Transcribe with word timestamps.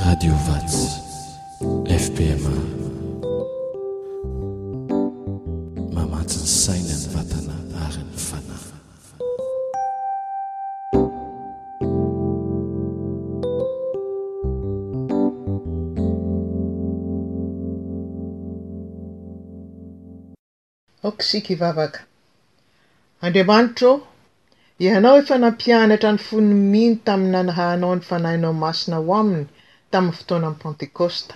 radio 0.00 0.32
vatsy 0.44 1.00
fpma 2.02 2.50
mamatsiny 5.94 6.48
saina 6.62 6.96
ny 7.00 7.06
matana 7.16 7.56
arin'ny 7.84 8.18
fana 8.22 8.56
okasika 21.08 21.50
ivavaka 21.56 22.00
andriamanitra 23.24 23.92
e 23.96 24.00
ianao 24.86 25.16
efa 25.20 25.36
nampianatra 25.44 26.10
ny 26.14 26.18
fony 26.28 26.52
mino 26.72 26.96
tamin'ny 27.06 27.34
nanahanao 27.36 27.92
ny 27.96 28.02
fanahinao 28.10 28.54
masina 28.64 28.96
ho 29.06 29.12
aminy 29.22 29.48
tamin'ny 29.94 30.14
fotoana 30.18 30.46
ainny 30.50 30.60
pantekôsta 30.64 31.34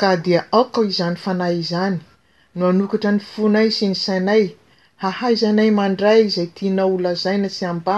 ka 0.00 0.10
dia 0.24 0.40
aoka 0.58 0.80
izany 0.92 1.16
fanay 1.24 1.54
izany 1.64 1.98
no 2.56 2.62
anokatra 2.72 3.10
ny 3.14 3.20
fonay 3.32 3.68
sy 3.76 3.84
ny 3.90 3.96
sainay 4.04 4.44
hahaizanay 5.02 5.70
mandray 5.78 6.20
zay 6.34 6.48
tinao 6.56 6.88
olazaina 6.96 7.48
sy 7.56 7.64
amba 7.72 7.96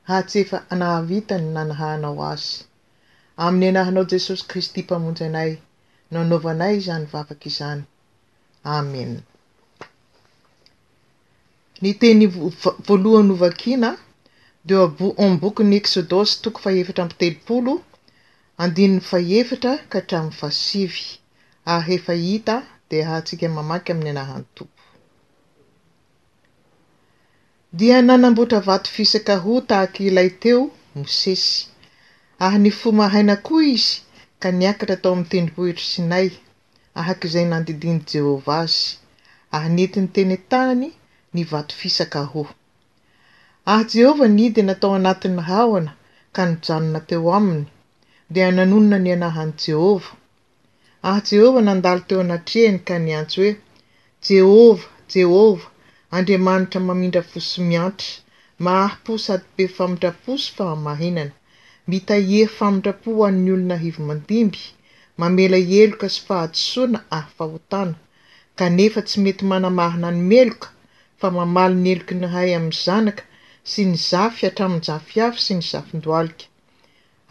hahtsy 0.09 0.39
efa 0.43 0.57
anahavita 0.73 1.35
ny 1.41 1.45
nanahanao 1.55 2.19
azy 2.31 2.49
amin'ny 3.45 3.69
anahanao 3.71 4.05
jesosy 4.13 4.43
kristy 4.49 4.81
mpamonjy 4.87 5.23
anay 5.29 5.51
nanaovanay 6.11 6.73
izany 6.79 7.05
vavaky 7.13 7.47
izany 7.51 7.81
amen 8.77 9.11
ny 11.83 11.91
teny 12.01 12.21
v- 12.33 12.75
voalohany 12.85 13.31
ovakina 13.35 13.89
deo 14.67 14.85
bo-embokyny 14.97 15.73
exodos 15.81 16.29
toko 16.43 16.57
faevatra 16.65 17.01
ampitelopolo 17.03 17.73
andininy 18.63 19.01
faevatra 19.11 19.73
ka 19.91 19.95
hatramin'ny 19.99 20.39
fasivy 20.41 21.03
ah 21.73 21.83
efa 21.95 22.13
hita 22.25 22.55
de 22.89 22.97
hahntsika 23.09 23.45
mamaky 23.57 23.89
amin'ny 23.93 24.11
anaha 24.13 24.35
ny 24.41 24.45
toko 24.55 24.72
dia 27.75 27.97
nanamboatra 28.05 28.59
vaty 28.69 28.89
fisakahoo 28.97 29.59
tahaky 29.69 30.01
ilay 30.09 30.29
teo 30.43 30.61
mosesy 30.95 31.53
ahy 32.45 32.57
nifo 32.63 32.89
mahaina 32.99 33.35
koa 33.47 33.63
izy 33.75 33.93
ka 34.41 34.47
niakatra 34.59 34.95
atao 34.97 35.11
amin'ny 35.13 35.27
tenrimpohetri 35.31 35.85
sinay 35.93 36.29
ahaky 36.99 37.25
izay 37.29 37.45
nandidiny 37.51 37.99
jehovah 38.11 38.61
azy 38.65 38.87
ahy 39.55 39.69
nentiny 39.75 40.11
teny 40.15 40.35
tany 40.51 40.87
ny 41.33 41.41
vaty 41.51 41.73
fisaka 41.81 42.19
hoo 42.31 42.47
ahy 43.73 43.83
jehovah 43.93 44.29
nidina 44.37 44.71
atao 44.75 44.93
anatin'ny 44.99 45.41
haona 45.49 45.91
ka 46.35 46.41
nijanona 46.49 46.99
teo 47.09 47.27
aminy 47.37 47.65
dea 48.33 48.49
nanonona 48.57 48.97
nianaha 49.05 49.41
an' 49.45 49.53
jehovah 49.63 50.11
ahy 51.09 51.21
jehovah 51.29 51.63
nandalo 51.67 52.01
teo 52.07 52.19
anatreany 52.25 52.79
ka 52.87 52.95
niantsy 53.05 53.45
hoe 53.45 53.49
jehova 54.31 54.85
jehova 55.13 55.65
andriamanitra 56.17 56.79
mamindra 56.87 57.21
fosy 57.29 57.57
miantra 57.69 58.09
mahahi-po 58.65 59.13
sadi 59.25 59.45
be 59.57 59.65
famindrapo 59.77 60.31
sy 60.43 60.49
fa 60.57 60.63
mamahenana 60.71 61.31
mitaiea 61.91 62.49
famindrapo 62.57 63.07
hoan'ny 63.19 63.49
olona 63.55 63.77
hivy 63.83 64.01
mandimby 64.09 64.61
mamela 65.21 65.59
eloka 65.79 66.07
sy 66.15 66.19
fahatosoana 66.27 66.99
ahy 67.17 67.29
fahotana 67.37 67.95
kanefa 68.59 68.99
tsy 69.07 69.17
mety 69.25 69.43
manamahina 69.51 70.07
nomeloka 70.17 70.67
fa 71.19 71.27
mamali 71.37 71.75
ny 71.83 71.87
eloki 71.93 72.13
ny 72.21 72.27
hay 72.35 72.49
amin'ny 72.57 72.79
zanaka 72.85 73.23
sy 73.71 73.81
ny 73.89 73.95
zafy 74.09 74.43
atramin'ny 74.49 74.85
zafiavy 74.89 75.39
sy 75.45 75.53
ny 75.59 75.63
zafindoalika 75.71 76.45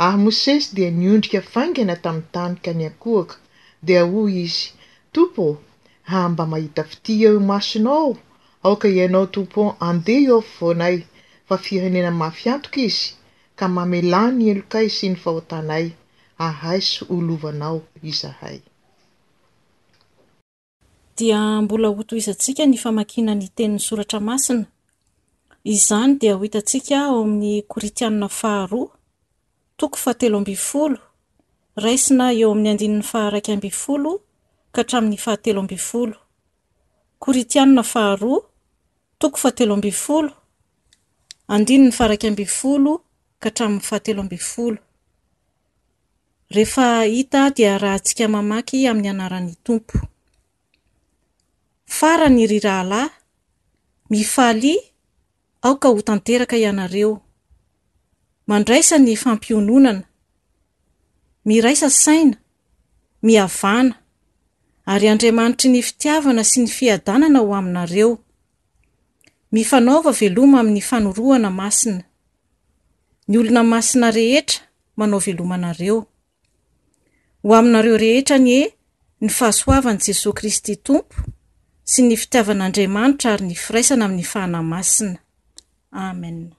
ahy 0.06 0.16
mosesy 0.24 0.66
dia 0.76 0.88
niondrika 1.00 1.40
faingana 1.52 1.94
tamin'ny 2.04 2.28
tanyka 2.36 2.70
ny 2.78 2.84
akoaka 2.90 3.36
dia 3.86 4.02
hoy 4.12 4.32
izy 4.44 4.62
tompoô 5.14 5.50
ha 6.10 6.18
mba 6.32 6.44
mahita 6.52 6.82
fitia 6.90 7.28
o 7.36 7.40
masinaao 7.52 8.12
kianao 8.62 9.26
tompoo 9.26 9.74
andeh 9.80 10.22
eoafavonay 10.26 10.96
fa 11.48 11.56
fihanena 11.58 12.10
mafiantoka 12.10 12.80
izy 12.88 13.04
ka 13.58 13.66
mamela 13.68 14.22
ny 14.36 14.42
elokay 14.52 14.88
sy 14.96 15.06
ny 15.10 15.16
fahotanaay 15.22 15.88
ahaiso 16.46 17.02
olovanao 17.14 17.78
izahay 18.10 18.58
mbola 21.62 21.88
oto 22.00 22.14
izantsika 22.20 22.62
ny 22.70 22.76
famakinany 22.82 23.44
tenin'ny 23.56 23.82
soratra 23.86 24.20
masina 24.28 24.66
izany 25.74 26.12
dia 26.20 26.34
ho 26.38 26.44
itatsika 26.48 26.94
eo 27.06 27.18
amin'ny 27.24 27.62
koritianina 27.72 28.28
faharoa 28.40 28.88
toko 29.80 29.96
fahatelo 30.02 30.36
ambifolo 30.38 30.98
raisina 31.84 32.24
eo 32.40 32.52
amin'ny 32.52 32.70
andinin'ny 32.70 33.04
faharaiky 33.12 33.50
ambifolo 33.52 34.10
ka 34.74 34.78
hatramin'ny 34.82 35.18
fahatelo 35.24 35.58
ambifolo 35.60 36.16
koritianina 37.24 37.82
faharoa 37.94 38.42
toko 39.22 39.36
fahatelo 39.42 39.74
ambifolo 39.78 40.30
andiny 41.54 41.84
ny 41.86 41.92
faraky 41.98 42.26
ambinfolo 42.30 42.92
ka 43.42 43.48
tramin'ny 43.56 43.82
fahatelo 43.88 44.20
ambifolo 44.22 44.78
rehefa 46.54 46.86
hita 47.14 47.40
dia 47.56 47.72
raha 47.82 47.98
ntsika 48.02 48.24
mamaky 48.34 48.78
amin'ny 48.90 49.10
anaran'ny 49.14 49.52
tompo 49.66 49.96
fara 51.96 52.26
ny 52.34 52.42
ry 52.50 52.58
rahalahy 52.66 53.08
mifalia 54.12 54.82
aoka 55.66 55.86
ho 55.92 56.00
tanteraka 56.08 56.54
ianareo 56.64 57.12
mandraisa 58.50 58.96
ny 59.04 59.10
fampiononana 59.22 60.02
miraisa 61.48 61.88
saina 62.04 62.36
miavana 63.26 63.94
ary 64.92 65.06
andriamanitry 65.12 65.68
ny 65.74 65.80
fitiavana 65.86 66.42
sy 66.50 66.58
ny 66.62 66.68
fiadanana 66.76 67.38
ho 67.44 67.50
aminareo 67.60 68.10
mifanaova 69.52 70.12
veloma 70.20 70.60
amin'ny 70.60 70.80
fanorohana 70.80 71.50
masina 71.50 72.02
ny 73.28 73.36
olona 73.38 73.62
masina 73.62 74.08
rehetra 74.16 74.58
manao 74.96 75.18
velomanareo 75.24 75.98
ho 77.44 77.52
aminareo 77.54 77.96
rehetra 77.98 78.38
nye 78.38 78.60
ny 79.20 79.28
fahasoavan'i 79.28 80.04
jesos 80.06 80.34
kristy 80.38 80.76
tompo 80.86 81.14
sy 81.90 82.00
ny 82.08 82.16
fitiavan'andriamanitra 82.22 83.28
ary 83.34 83.44
ny 83.50 83.54
firaisana 83.64 84.04
amin'ny 84.08 84.24
fahanahymasina 84.24 85.18
amenyndaoamin'ny 85.92 86.52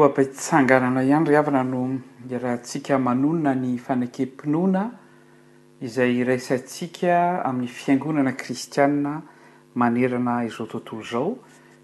mpahitsanganana 0.09 1.03
ihany 1.03 1.25
ry 1.27 1.35
havana 1.37 1.63
no 1.63 1.81
iarantsika 2.29 2.97
manonona 2.99 3.53
ny 3.61 3.77
fanake 3.77 4.25
mpinoana 4.25 4.83
izay 5.81 6.23
raisantsika 6.23 7.43
amin'ny 7.45 7.67
fiangonana 7.67 8.31
kristianna 8.37 9.21
manerana 9.75 10.33
izao 10.47 10.67
tontolo 10.67 11.01
izao 11.05 11.29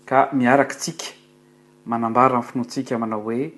ka 0.10 0.30
miarakatsika 0.34 1.08
manambara 1.86 2.38
ny 2.38 2.44
finoatsika 2.50 2.98
manao 3.02 3.22
hoe 3.28 3.52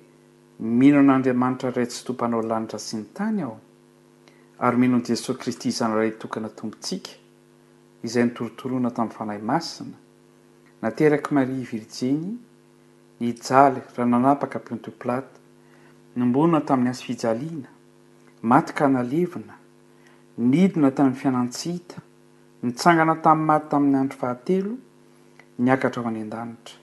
mino 0.60 0.98
an'andriamanitra 1.00 1.70
ray 1.76 1.86
tsy 1.86 2.00
tompanao 2.06 2.42
lanitra 2.42 2.78
sy 2.78 2.96
ny 2.96 3.04
tany 3.16 3.40
aho 3.42 3.56
ary 4.58 4.76
mino 4.76 4.96
n' 4.98 5.04
jesosy 5.06 5.38
kristy 5.40 5.68
izanyray 5.68 6.10
tokana 6.20 6.48
tompotsika 6.48 7.10
izay 8.04 8.24
ny 8.24 8.30
torotoroana 8.36 8.90
tamin'ny 8.90 9.16
fanahy 9.16 9.40
masina 9.50 9.96
nateraky 10.82 11.30
marie 11.34 11.64
virjeny 11.72 12.36
ny 13.20 13.34
jaly 13.34 13.80
rahananapaka 13.98 14.58
pinto 14.62 14.90
plata 14.90 15.34
nombonana 16.16 16.60
tamin'ny 16.62 16.90
as 16.90 17.02
fijaliana 17.02 17.66
maty 18.42 18.72
ka 18.72 18.86
nalevina 18.86 19.54
nidina 20.38 20.90
tamn'ny 20.90 21.18
fianantshita 21.18 21.96
nytsangana 22.62 23.14
tamin'ny 23.20 23.46
maty 23.50 23.68
tamin'ny 23.70 23.98
andro 23.98 24.18
fahatelo 24.18 24.74
ny 25.58 25.70
akatra 25.74 26.02
ao 26.02 26.08
any 26.08 26.22
an-danitra 26.22 26.78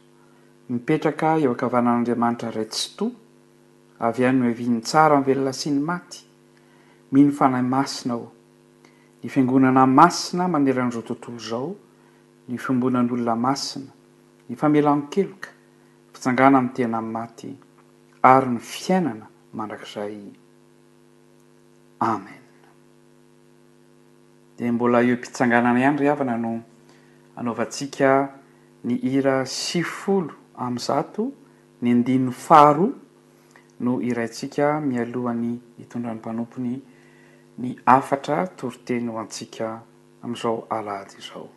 mipetraka 0.69 1.39
ea-kavanan'andriamanitra 1.39 2.51
ratsto 2.51 3.05
avy 3.99 4.25
annovinytsara 4.27 5.21
yvelonasiny 5.23 5.79
maty 5.91 6.19
mino 7.11 7.31
fanay 7.31 7.63
masina 7.63 8.13
ao 8.19 8.27
ny 9.23 9.29
fiangonana 9.31 9.85
masina 9.87 10.51
maneran'izao 10.53 11.01
tontolozao 11.07 11.75
ny 12.49 12.57
fombonan'olona 12.59 13.35
masina 13.39 13.91
ny 14.49 14.55
famelanokeloka 14.59 15.54
itjangana 16.25 16.57
am' 16.57 16.69
tena 16.73 16.97
ami'n 16.97 17.11
maty 17.11 17.55
ary 18.23 18.49
ny 18.49 18.59
fiainana 18.59 19.27
mandrakizay 19.53 20.15
amen 22.11 22.43
de 24.57 24.65
mbola 24.75 24.99
eo 25.07 25.15
mpitsanganana 25.17 25.79
ihany 25.79 25.99
ry 25.99 26.07
havana 26.11 26.35
no 26.43 26.53
anaovantsiaka 27.37 28.11
ny 28.87 28.93
ira 29.15 29.35
si 29.45 29.79
folo 29.97 30.33
amin'ny 30.63 30.79
zato 30.87 31.23
ny 31.81 31.89
ndino 31.93 32.31
faro 32.47 32.87
no 33.85 33.93
iraintsika 34.09 34.65
mialohan'ny 34.89 35.53
hitondran'ny 35.79 36.19
mpanompony 36.21 36.73
ny 37.61 37.69
afatra 37.97 38.37
toriteny 38.57 39.07
ho 39.11 39.15
antsiaka 39.23 39.67
amn'izao 40.23 40.57
alady 40.77 41.15
zao 41.27 41.49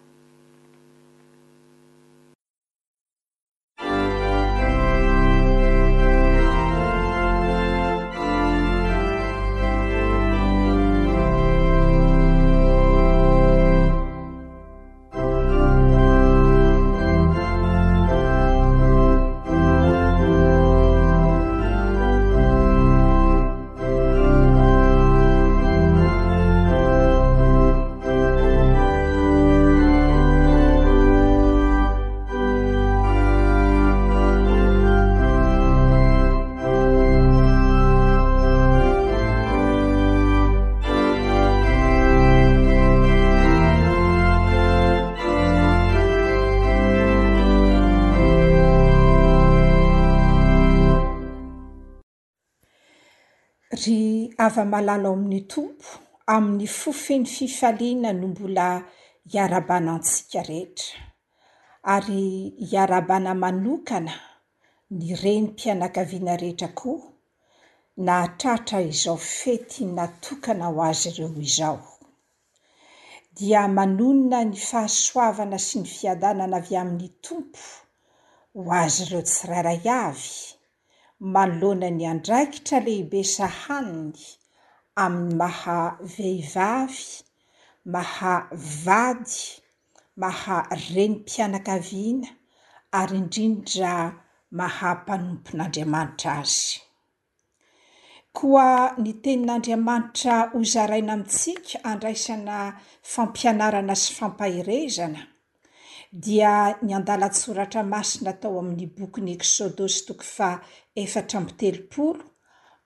malala 54.65 55.09
amin'ny 55.13 55.43
tompo 55.53 55.87
amin'ny 56.35 56.67
fofeny 56.79 57.27
fifaliana 57.35 58.11
no 58.19 58.27
mbola 58.33 58.67
hiarabana 59.31 59.91
antsika 59.97 60.41
rehetra 60.49 60.99
ary 61.95 62.23
hiarabana 62.71 63.33
manokana 63.43 64.15
ny 64.99 65.07
reny 65.23 65.47
mpianakaviana 65.53 66.37
rehetra 66.43 66.69
koa 66.79 67.03
na 68.05 68.13
hatratra 68.21 68.81
izao 68.91 69.17
fety 69.17 69.85
natokana 69.95 70.65
ho 70.73 70.81
azy 70.91 71.09
ireo 71.09 71.31
izao 71.47 71.81
dia 73.37 73.63
manonina 73.77 74.39
ny 74.45 74.57
fahasoavana 74.69 75.59
sy 75.67 75.79
ny 75.81 75.87
fiadanana 75.95 76.57
avy 76.61 76.77
amin'ny 76.83 77.09
tompo 77.25 77.65
ho 78.55 78.71
azy 78.83 79.03
ireo 79.07 79.23
tsiraray 79.31 79.81
avy 80.07 80.31
manoloana 81.35 81.89
ny 81.97 82.05
andraikitra 82.13 82.79
lehibe 82.87 83.21
sahaniny 83.35 84.15
amin'ny 84.99 85.35
maha 85.39 85.81
vehivavy 86.03 87.23
maha 87.95 88.33
vady 88.85 89.37
maha 90.23 90.57
renim-pianakaviana 90.87 92.27
ary 93.01 93.17
indrindra 93.21 93.95
maha 94.61 94.91
mpanompon'andriamanitra 95.01 96.33
azy 96.43 96.71
koa 98.39 98.69
ny 99.03 99.11
tenin'andriamanitra 99.23 100.35
hozaraina 100.55 101.13
amintsika 101.17 101.77
andraisana 101.91 102.57
fampianarana 103.13 103.95
sy 104.03 104.11
fampahirezana 104.19 105.23
dia 106.25 106.55
ny 106.85 106.91
andalatsoratra 106.99 107.83
masina 107.95 108.33
tao 108.41 108.57
amin'ny 108.63 108.87
boky 108.97 109.21
ny 109.27 109.33
esodo 109.45 109.85
sy 109.95 110.01
toko 110.11 110.25
fa 110.37 110.51
efatra 111.03 111.37
mpitelopolo 111.45 112.25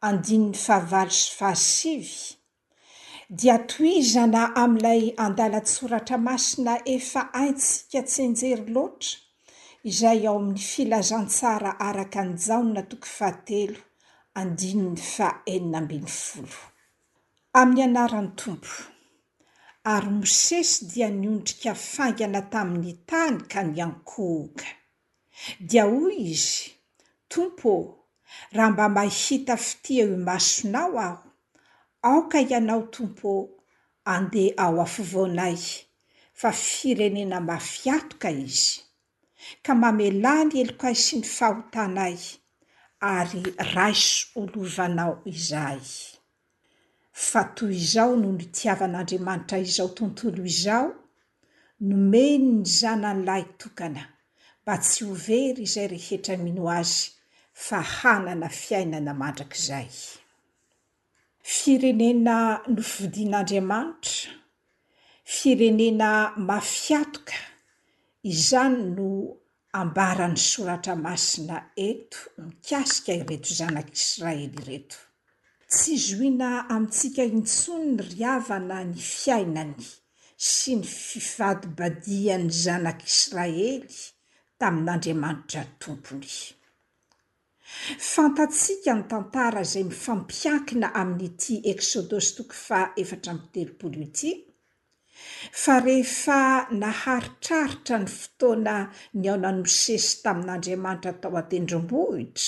andinin'ny 0.09 0.55
fahavalo 0.67 1.13
sy 1.19 1.31
fahasivy 1.41 2.19
dia 3.41 3.57
toizana 3.73 4.43
amin'ilay 4.63 5.03
andalatsoratra 5.25 6.19
masina 6.29 6.75
efa 6.97 7.23
aintsika 7.43 8.01
tseenjery 8.11 8.65
loatra 8.75 9.13
izay 9.91 10.23
ao 10.31 10.37
amin'ny 10.41 10.63
filazantsara 10.73 11.71
araka 11.89 12.21
ny 12.29 12.33
jaonna 12.47 12.83
toko 12.91 13.07
fahatelo 13.19 13.81
andini 14.41 14.85
ny 14.95 14.99
fa 15.15 15.29
enina 15.55 15.79
ambiny 15.83 16.09
folo 16.23 16.59
amin'ny 17.61 17.83
anaran'ny 17.89 18.31
tompo 18.41 18.75
ary 19.93 20.11
mosesy 20.19 20.75
dia 20.91 21.09
nyondrika 21.21 21.73
faingana 21.93 22.41
tamin'ny 22.53 22.93
tany 23.11 23.39
ka 23.53 23.61
ny 23.69 23.77
ankohoka 23.87 24.67
dia 25.69 25.85
hoy 25.93 26.17
izy 26.33 26.57
tompo 27.33 27.69
ô 27.77 28.02
raha 28.55 28.71
mba 28.73 28.87
mahita 28.97 29.55
fitieo 29.67 30.07
i 30.17 30.19
masonao 30.29 30.95
aho 31.07 31.19
aoka 32.09 32.37
ianao 32.51 32.83
tompo 32.95 33.29
andeh 34.15 34.49
ao 34.65 34.77
afovonay 34.87 35.59
fa 36.41 36.51
firenena 36.67 37.39
mafiatoka 37.49 38.29
izy 38.47 38.71
ka 39.65 39.73
mamelany 39.83 40.55
elokay 40.63 40.97
sy 41.05 41.15
ny 41.21 41.25
fahotanay 41.37 42.17
ary 43.17 43.41
raiso 43.75 44.25
olovanao 44.41 45.15
izay 45.35 45.83
fa 47.29 47.41
toy 47.57 47.75
izao 47.83 48.13
noho 48.21 48.35
nitiavan'andriamanitra 48.41 49.57
izao 49.69 49.89
tontolo 49.99 50.43
izao 50.53 50.89
nomeny 51.89 52.45
ny 52.59 52.63
zanan' 52.79 53.23
lahy 53.29 53.45
tokana 53.61 54.03
mba 54.63 54.75
tsy 54.85 55.01
o 55.11 55.13
very 55.27 55.61
izay 55.69 55.87
rehetra 55.95 56.35
mino 56.45 56.63
azy 56.81 57.03
fahanana 57.69 58.49
fiainana 58.61 59.13
mandrak'izay 59.21 59.89
firenena 61.53 62.37
no 62.75 62.83
fivodian'andriamanitra 62.93 64.31
firenena 65.37 66.11
mafiatoka 66.49 67.39
izany 68.33 68.79
no 68.97 69.09
ambaran'ny 69.81 70.39
soratra 70.53 70.95
masina 71.07 71.57
eto 71.89 72.19
mikasika 72.47 73.13
ireto 73.23 73.51
zanak'isiraely 73.61 74.53
reto 74.69 74.99
tsy 75.71 75.93
zoina 76.07 76.49
amintsika 76.75 77.23
intsony 77.37 77.87
ny 77.93 77.99
ryavana 78.13 78.79
ny 78.93 78.99
fiainany 79.19 79.75
sy 80.53 80.71
ny 80.81 80.85
fifadibadiany 81.09 82.49
zanak'isiraely 82.65 83.73
tamin'andriamanitra 84.59 85.63
tompony 85.83 86.35
fantatsiaka 88.13 88.95
ny 88.99 89.03
tantara 89.13 89.61
izay 89.67 89.85
mifampiakina 89.93 90.89
amin'n'iti 91.03 91.55
eksodosy 91.73 92.31
toka 92.39 92.57
fa 92.67 92.81
efatra 93.03 93.33
mitelopolo 93.39 93.99
ity 94.09 94.31
fa 95.63 95.75
rehefa 95.87 96.41
naharitraritra 96.83 97.97
ny 98.05 98.09
fotoana 98.19 98.77
ny 99.21 99.25
aonanymosesy 99.33 100.13
tamin'andriamanitra 100.25 101.13
tao 101.23 101.35
atendrombohitra 101.43 102.47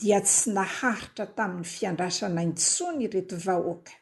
dia 0.00 0.18
tsy 0.26 0.46
naharitra 0.58 1.24
tamin'ny 1.36 1.66
fiandrasana 1.74 2.40
intsony 2.48 3.00
ireto 3.06 3.36
vahoaka 3.46 3.92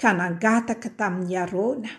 ka 0.00 0.08
nangataka 0.18 0.88
tamin'ny 1.00 1.34
arona 1.44 1.90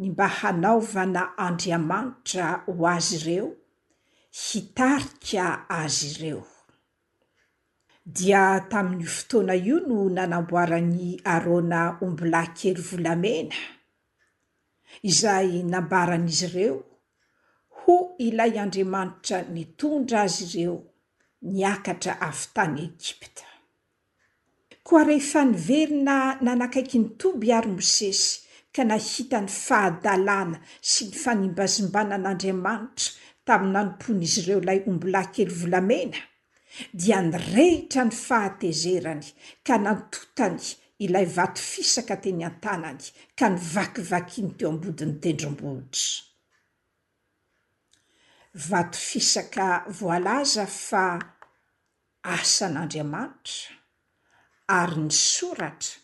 ny 0.00 0.04
mba 0.12 0.26
hanaovana 0.38 1.22
andriamanitra 1.46 2.46
ho 2.66 2.82
azy 2.94 3.14
ireo 3.20 3.48
hitarika 4.44 5.46
azy 5.82 6.00
ireo 6.16 6.42
dia 8.16 8.42
tamin'ny 8.70 9.06
fotoana 9.16 9.54
io 9.66 9.78
no 9.88 9.96
nanamboarany 10.16 11.04
arona 11.34 11.80
ombolakely 12.04 12.82
volamena 12.90 13.56
izay 15.10 15.48
nambaran'izy 15.72 16.44
ireo 16.50 16.76
ho 17.80 17.94
ilay 18.26 18.54
andriamanitra 18.64 19.38
nitondra 19.54 20.18
azy 20.26 20.40
ireo 20.52 20.76
niakatra 21.52 22.12
avy 22.28 22.42
tany 22.54 22.74
egipta 22.88 23.46
koa 24.86 25.02
rehefa 25.08 25.40
nyverina 25.52 26.16
nanakaiky 26.44 26.98
ny 27.02 27.08
tombo 27.20 27.44
iarymosesy 27.50 28.26
ka 28.74 28.82
nahita 28.90 29.38
ny 29.44 29.50
fahadalàna 29.64 30.56
sy 30.90 31.02
ny 31.08 31.14
fanimbazimbana 31.24 32.14
an'andriamanitra 32.18 33.12
taminanompon'izy 33.48 34.40
ireo 34.42 34.60
ilay 34.64 34.80
ombolayn 34.90 35.28
kely 35.36 35.50
volamena 35.60 36.20
dia 37.02 37.18
nyrehitra 37.24 38.02
ny 38.08 38.14
fahatezerany 38.20 39.28
ka 39.66 39.76
nantotany 39.84 40.64
ilay 41.06 41.26
vato 41.36 41.62
fisaka 41.72 42.16
teny 42.24 42.42
an-tanany 42.48 43.04
ka 43.38 43.46
ny 43.52 43.58
vakivakiany 43.74 44.50
teo 44.58 44.68
ambodiny 44.74 45.14
tendrombohitra 45.26 46.24
vato 48.68 48.98
fisaka 49.08 49.68
voalaza 50.00 50.64
fa 50.86 51.04
asan'andriamanitra 52.36 53.74
ary 54.80 54.98
ny 55.06 55.12
soratra 55.28 55.94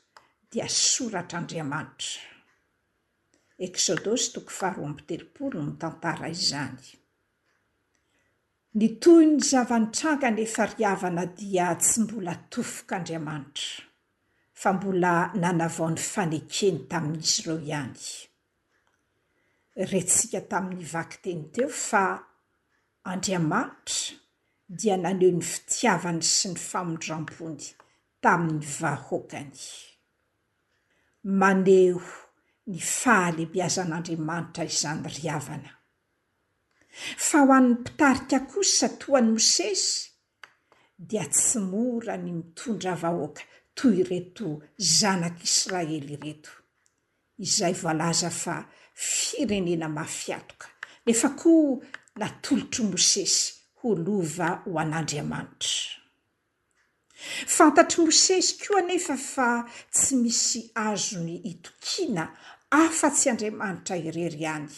dia 0.52 0.66
soratra 0.84 1.36
andriamanitra 1.42 2.24
exodosy 3.66 4.26
toko 4.36 4.52
faharoa 4.60 4.86
ambitelopolo 4.94 5.54
no 5.60 5.66
ny 5.72 5.76
tantara 5.82 6.26
izany 6.40 6.82
ny 8.80 8.86
toy 9.04 9.26
ny 9.28 9.34
zavantranga 9.44 10.30
nefa 10.32 10.64
ryavana 10.70 11.22
dia 11.36 11.64
tsy 11.80 12.00
mbola 12.02 12.34
tofok'andriamanitra 12.54 13.82
fa 14.60 14.70
mbola 14.76 15.12
nanavaon'ny 15.42 15.98
fanekeny 16.12 16.78
tamin'izy 16.94 17.36
ireo 17.42 17.56
ihany 17.68 17.96
retsika 19.90 20.40
tamin'ny 20.54 20.86
vakiteny 20.92 21.42
teo 21.58 21.66
fa 21.86 22.02
andriamanitra 23.12 23.98
dia 24.80 24.96
naneho 25.04 25.30
ny 25.38 25.42
fitiavany 25.52 26.20
sy 26.34 26.46
ny 26.54 26.58
famondrampony 26.70 27.66
tamin'ny 28.24 28.64
vahoakany 28.78 29.62
maneo 31.44 32.00
ny 32.70 32.78
fahalehibeazan'andriamanitra 32.98 34.64
izany 34.72 35.02
ryavana 35.20 35.70
fa 37.16 37.38
ho 37.46 37.52
an'ny 37.56 37.70
mpitarika 37.74 38.38
kosa 38.52 38.88
toany 39.00 39.30
mosesy 39.32 40.10
dia 41.08 41.24
tsy 41.34 41.58
mora 41.70 42.14
ny 42.24 42.30
mitondra 42.38 42.92
vahoaka 43.02 43.42
toy 43.78 43.98
reto 44.10 44.46
zanak'isiraely 44.98 45.98
reto 46.24 46.52
izay 47.44 47.74
voalaza 47.82 48.30
fa 48.42 48.56
firenena 49.08 49.88
mafiatoka 49.98 50.66
nefa 51.06 51.28
koa 51.40 51.80
natolotro 52.20 52.82
mosesy 52.92 53.44
ho 53.80 53.88
lova 54.04 54.48
ho 54.66 54.72
an'andriamanitra 54.82 55.80
fantatry 57.56 58.00
mosesy 58.10 58.50
koa 58.62 58.80
nefa 58.90 59.14
fa 59.32 59.46
tsy 59.96 60.14
misy 60.22 60.60
azo 60.86 61.16
ny 61.26 61.34
itokiana 61.52 62.24
afa-tsy 62.84 63.26
andriamanitra 63.32 63.94
irery 64.06 64.40
iany 64.46 64.68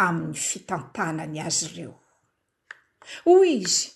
amin'ny 0.00 0.34
fitantanany 0.40 1.40
azy 1.44 1.66
ireo 1.68 1.92
hoy 3.24 3.48
izy 3.54 3.90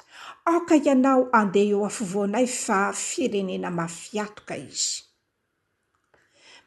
aoka 0.52 0.76
ianao 0.86 1.22
andeha 1.38 1.70
eo 1.72 1.80
afovoanay 1.90 2.46
fa 2.64 2.78
firenena 3.06 3.70
mafiatoka 3.78 4.54
izy 4.68 4.94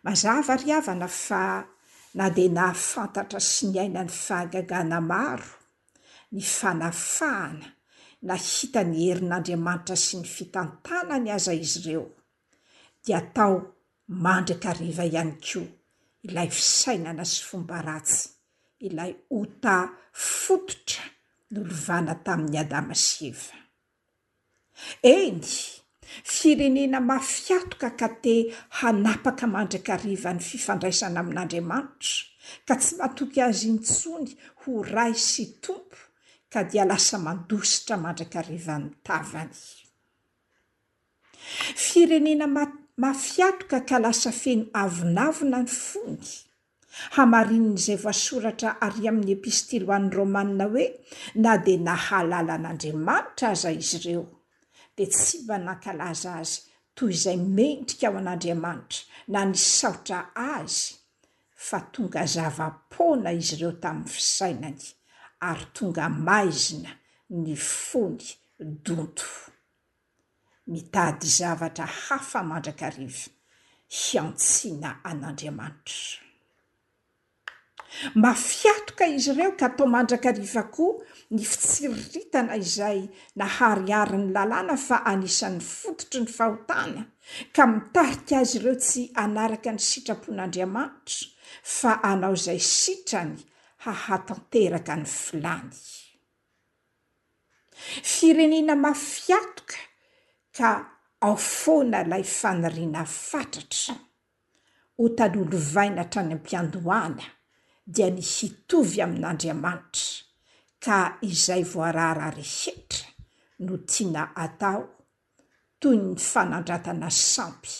mazava 0.05 0.53
ry 0.61 0.69
havana 0.75 1.09
fa 1.25 1.41
na 2.17 2.25
dea 2.35 2.51
nahafantatra 2.57 3.39
sy 3.51 3.63
ny 3.71 3.77
ainany 3.83 4.11
fahagagana 4.25 4.99
maro 5.11 5.51
ny 6.33 6.41
fanafahana 6.57 7.67
nahita 8.27 8.81
ny 8.91 8.95
herin'andriamanitra 9.05 9.95
sy 10.05 10.13
ny 10.21 10.25
fitantanany 10.35 11.29
aza 11.37 11.53
izy 11.65 11.77
ireo 11.85 12.07
dia 13.05 13.17
atao 13.21 13.55
mandrakariva 14.25 15.03
ihany 15.11 15.33
koa 15.45 15.67
ilay 16.25 16.49
fisainana 16.57 17.23
sy 17.31 17.39
fomba 17.47 17.77
ratsy 17.87 18.27
ilay 18.85 19.11
ota 19.39 19.77
fototra 20.37 21.03
nolovana 21.53 22.15
tamin'ny 22.25 22.59
adama 22.63 22.95
sy 23.05 23.25
eva 23.31 23.57
eny 25.15 25.47
firenena 26.33 26.99
mafiatoka 27.11 27.89
ka 27.99 28.09
te 28.23 28.35
hanapaka 28.81 29.45
mandrakarivan'ny 29.55 30.39
fifandraisana 30.51 31.17
amin'andriamanitra 31.23 32.23
ka 32.67 32.73
tsy 32.81 32.93
matoky 33.01 33.39
azy 33.47 33.67
nytsony 33.75 34.31
ho 34.61 34.71
ray 34.95 35.13
sy 35.29 35.43
tompo 35.65 35.99
ka 36.53 36.59
dia 36.69 36.83
lasa 36.91 37.15
mandositra 37.27 37.95
mandrakarivan'ny 38.05 38.87
tavany 39.07 39.55
firenena 41.85 42.45
ma- 42.55 42.79
mafiatoka 43.03 43.79
ka 43.89 43.97
lasa 44.05 44.29
feno 44.43 44.65
avonavina 44.83 45.59
ny 45.65 45.69
fony 45.89 46.23
hamarinn'izay 47.15 47.97
voasoratra 48.03 48.71
ary 48.87 49.07
amin'ny 49.09 49.33
epistily 49.37 49.85
ho 49.89 49.93
an'ny 49.97 50.09
romanna 50.19 50.65
hoe 50.73 50.85
na 51.43 51.53
di 51.65 51.73
nahalala 51.87 52.53
an'andriamanitra 52.57 53.47
aza 53.55 53.69
izy 53.79 53.97
ireo 53.99 54.23
di 54.95 55.05
tsy 55.13 55.37
manankalaza 55.47 56.29
azy 56.41 56.53
toy 56.95 57.11
izay 57.15 57.37
mendrika 57.55 58.05
ao 58.09 58.17
an'andriamanitra 58.21 59.01
na 59.33 59.41
ny 59.49 59.55
saotra 59.77 60.19
azy 60.53 60.77
fa 61.69 61.77
tonga 61.93 62.21
zavapoana 62.35 63.29
izy 63.41 63.53
ireo 63.57 63.73
tamin'ny 63.83 64.11
fisainany 64.15 64.81
ary 65.49 65.65
tonga 65.77 66.05
maizina 66.27 66.91
ny 67.43 67.51
fony 67.81 68.25
donto 68.85 69.29
mitady 70.71 71.27
zavatra 71.37 71.85
hafa 72.03 72.39
mandrakariva 72.49 73.23
hiantsiana 73.99 74.89
an'andriamanitra 75.09 76.05
mafiatoka 78.15 79.07
izy 79.07 79.31
ireo 79.33 79.51
ka 79.57 79.65
atao 79.69 79.87
mandrakariva 79.93 80.63
koa 80.75 80.93
ny 81.35 81.41
fitsiriritana 81.51 82.55
izay 82.63 82.99
nahariary 83.39 84.19
ny 84.21 84.27
lalàna 84.35 84.75
fa 84.87 84.97
anisan'ny 85.11 85.59
fototry 85.61 86.21
ny 86.23 86.29
fahotana 86.37 87.01
ka 87.55 87.63
mitarika 87.71 88.35
azy 88.43 88.55
ireo 88.59 88.75
tsy 88.85 89.01
anaraka 89.23 89.69
ny 89.75 89.81
sitrapon'andriamanitra 89.89 91.25
fa 91.77 91.91
anao 92.11 92.33
izay 92.39 92.61
sitrany 92.77 93.35
hahatanteraka 93.85 94.93
ny 95.01 95.05
filany 95.19 95.71
firenena 98.13 98.75
mafiatoka 98.85 99.77
ka 100.57 100.69
ao 101.25 101.35
foana 101.61 101.97
ilay 102.05 102.23
fanyriana 102.39 103.01
fatratra 103.29 103.93
otan'olo 105.03 105.57
vaina 105.73 106.01
hatrany 106.03 106.31
am-piandohana 106.37 107.25
dia 107.93 108.05
ny 108.13 108.21
hitovy 108.33 108.97
amin'andriamanitra 109.01 110.09
ka 110.83 110.97
izay 111.29 111.63
voara 111.71 112.07
rarehetra 112.19 113.07
no 113.65 113.73
tiana 113.91 114.23
atao 114.45 114.79
toy 115.81 115.95
ny 116.01 116.11
fanandratana 116.29 117.09
sampy 117.29 117.73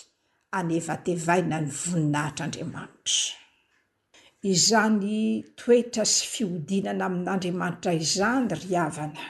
anevatevaina 0.58 1.58
ny 1.66 1.70
voninahitr'andriamanitra 1.82 3.20
izany 4.54 5.14
toetra 5.62 6.04
sy 6.14 6.22
fihodinana 6.34 7.04
amin'andriamanitra 7.12 7.92
izany 8.06 8.48
ry 8.64 8.72
avana 8.88 9.26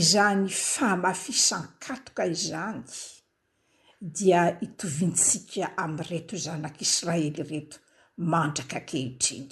izany 0.00 0.42
famafisan-katoka 0.66 2.22
izany 2.36 2.80
dia 4.16 4.42
itovintsika 4.64 5.66
ami'ny 5.84 6.06
reto 6.14 6.36
zanak'isiraely 6.46 7.30
reto 7.54 7.78
mandraka 8.20 8.80
kehitriny 8.88 9.48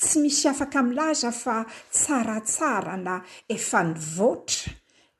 tsy 0.00 0.20
misy 0.22 0.48
afaka 0.50 0.82
milaza 0.82 1.30
fa 1.32 1.56
tsaratsara 1.92 2.96
na 2.96 3.14
efa 3.54 3.82
ny 3.88 3.92
voatra 4.16 4.72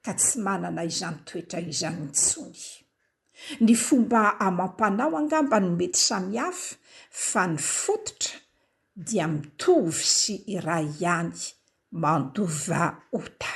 ka 0.04 0.12
tsy 0.18 0.38
manana 0.44 0.82
izany 0.90 1.18
toetra 1.26 1.60
izanyntsony 1.72 2.62
ny 3.64 3.72
fomba 3.84 4.22
amam-panao 4.46 5.14
angambany 5.20 5.68
mety 5.78 6.00
samihafa 6.08 6.76
fa 7.28 7.42
ny 7.52 7.56
fototra 7.58 8.34
dia 9.08 9.26
mitovy 9.34 10.04
sy 10.18 10.34
ira 10.54 10.76
ihany 10.84 11.32
mandova 12.02 12.82
ota 13.18 13.54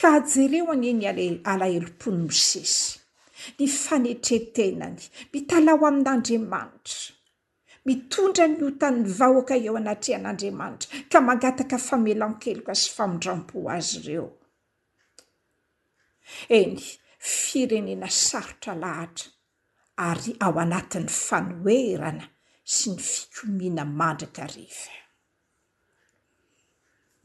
ka 0.00 0.10
jereho 0.30 0.70
ana 0.72 0.86
eny 0.90 1.02
alaelompony 1.52 2.20
mosesy 2.26 2.76
ny 3.60 3.66
fanetretenany 3.68 5.02
mitalao 5.34 5.82
amin'andriamanitra 5.90 7.12
mitondra 7.86 8.44
ny 8.52 8.58
otanny 8.68 9.04
vahoaka 9.20 9.54
eo 9.66 9.74
anatrehan'andriamanitra 9.80 10.88
ka 11.12 11.18
mangataka 11.28 11.76
famelankeloka 11.88 12.74
sy 12.80 12.88
famindram-poa 12.96 13.70
azy 13.78 13.92
ireo 14.04 14.28
eny 16.58 16.78
firenena 17.38 18.08
sarotra 18.28 18.72
lahatra 18.82 19.28
ary 20.08 20.30
ao 20.46 20.54
anatin'ny 20.64 21.08
fanoerana 21.28 22.24
sy 22.76 22.88
ny 22.94 23.00
fikomina 23.12 23.82
mandraka 24.00 24.44
riva 24.54 24.94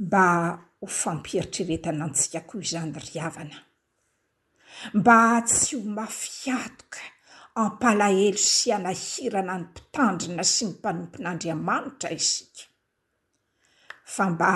mba 0.06 0.24
ho 0.80 0.88
fampieritreretana 1.02 2.02
antsikakoa 2.08 2.62
izany 2.66 2.94
ryavana 3.08 3.58
mba 4.94 5.42
tsy 5.48 5.76
ho 5.76 5.82
mafiatoka 5.98 7.02
ampalahelo 7.62 8.40
sy 8.54 8.68
anahirana 8.78 9.54
ny 9.60 9.66
mpitandrina 9.70 10.44
sy 10.54 10.64
ny 10.68 10.72
mpanompon'andriamanitra 10.78 12.10
isika 12.20 12.64
fa 14.14 14.24
mba 14.34 14.50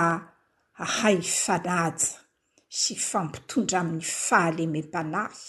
hay 0.98 1.18
fanaja 1.42 2.08
sy 2.78 2.92
fampitondra 3.08 3.76
amin'ny 3.82 4.04
fahalemem-panahy 4.26 5.46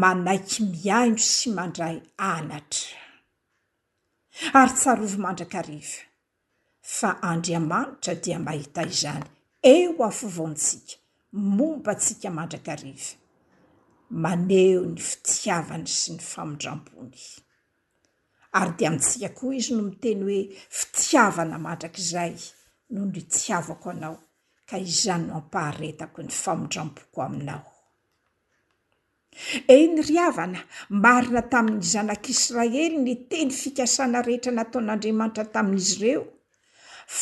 manaiky 0.00 0.60
miaindro 0.72 1.24
sy 1.34 1.46
mandray 1.56 1.96
anatra 2.32 3.00
ary 4.60 4.72
tsarovy 4.80 5.18
mandrakariva 5.24 5.98
fa 6.96 7.08
andriamanitra 7.30 8.12
dia 8.24 8.38
mahita 8.46 8.80
izany 8.92 9.26
eo 9.72 9.92
afo 10.08 10.26
vaontsika 10.36 10.94
momba 11.56 11.92
tsika 12.02 12.28
mandrakriva 12.38 13.10
maneo 14.20 14.82
ny 14.84 15.00
fitiavany 15.00 15.86
sy 15.88 16.12
ny 16.16 16.20
famondram-pony 16.22 17.20
ary 18.58 18.72
dia 18.80 18.90
mintsika 18.92 19.30
koa 19.38 19.54
izy 19.58 19.72
no 19.76 19.82
miteny 19.86 20.24
hoe 20.26 20.48
fitiavana 20.78 21.56
mandrak'izay 21.64 22.34
noho 22.92 23.06
ny 23.14 23.22
tiavako 23.36 23.86
anao 23.94 24.16
ka 24.68 24.76
izany 24.88 25.24
no 25.30 25.34
ampaharetako 25.40 26.20
ny 26.26 26.32
famondram-poko 26.42 27.18
aminao 27.26 27.64
eny 29.76 29.98
ry 30.10 30.16
avana 30.28 30.60
marina 31.06 31.42
tamin'ny 31.54 31.84
zanak'isiraely 31.94 32.86
ny 33.04 33.14
teny 33.32 33.50
fikasana 33.60 34.18
rehetra 34.28 34.52
nataon'andriamanitra 34.58 35.44
tamin'izy 35.56 35.96
ireo 36.02 36.24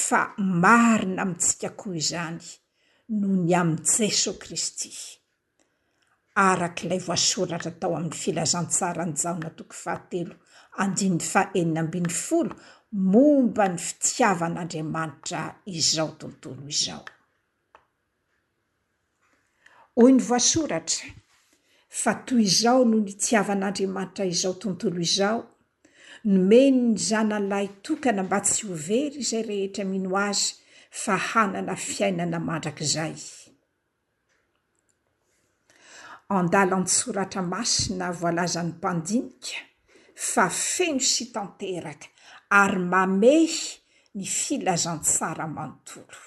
fa 0.07 0.21
marina 0.67 1.23
mitsika 1.37 1.69
koa 1.81 1.95
izany 2.03 2.43
noho 3.21 3.37
ny 3.47 3.53
amin'ni 3.63 3.95
jesosy 3.95 4.39
kristy 4.43 4.91
arak' 6.37 6.85
ilay 6.85 6.99
voasoratra 7.07 7.71
tao 7.81 7.95
amin'ny 7.97 8.15
filazantsaran-jao 8.23 9.39
na 9.43 9.51
toko 9.51 9.75
fahatelo 9.85 10.35
andiny 10.83 11.19
fa 11.33 11.43
enina 11.55 11.81
ambin'ny 11.81 12.11
folo 12.25 12.55
momba 13.13 13.65
ny 13.69 13.79
fitiavan'andriamanitra 13.87 15.43
izao 15.79 16.09
tontolo 16.21 16.63
izao 16.77 17.05
oy 20.03 20.13
ny 20.13 20.23
voasoratra 20.29 21.11
fa 22.03 22.13
toy 22.27 22.43
izao 22.51 22.85
noho 22.85 23.03
ny 23.03 23.07
fitiavan'andriamanitra 23.13 24.25
izao 24.35 24.55
tontolo 24.63 25.01
izao 25.09 25.41
nomeny 26.33 26.79
ny 26.93 26.97
zana 27.09 27.39
lahy 27.51 27.69
tokana 27.83 28.23
mba 28.23 28.41
tsy 28.47 28.63
overy 28.75 29.23
zay 29.31 29.43
rehetra 29.51 29.85
mino 29.85 30.11
azy 30.29 30.47
fa 31.03 31.17
hanana 31.31 31.75
fiainana 31.87 32.39
mandrak' 32.49 32.81
izay 32.87 33.15
andalan- 36.39 36.85
tsoratra 36.91 37.43
masina 37.55 38.07
voalazan'ny 38.21 38.71
mpandinika 38.77 39.57
fa 40.31 40.45
feno 40.75 41.01
sy 41.13 41.25
tanteraka 41.35 42.07
ary 42.61 42.79
mamehy 42.93 43.59
ny 44.19 44.27
filazantsaramanontolo 44.39 46.19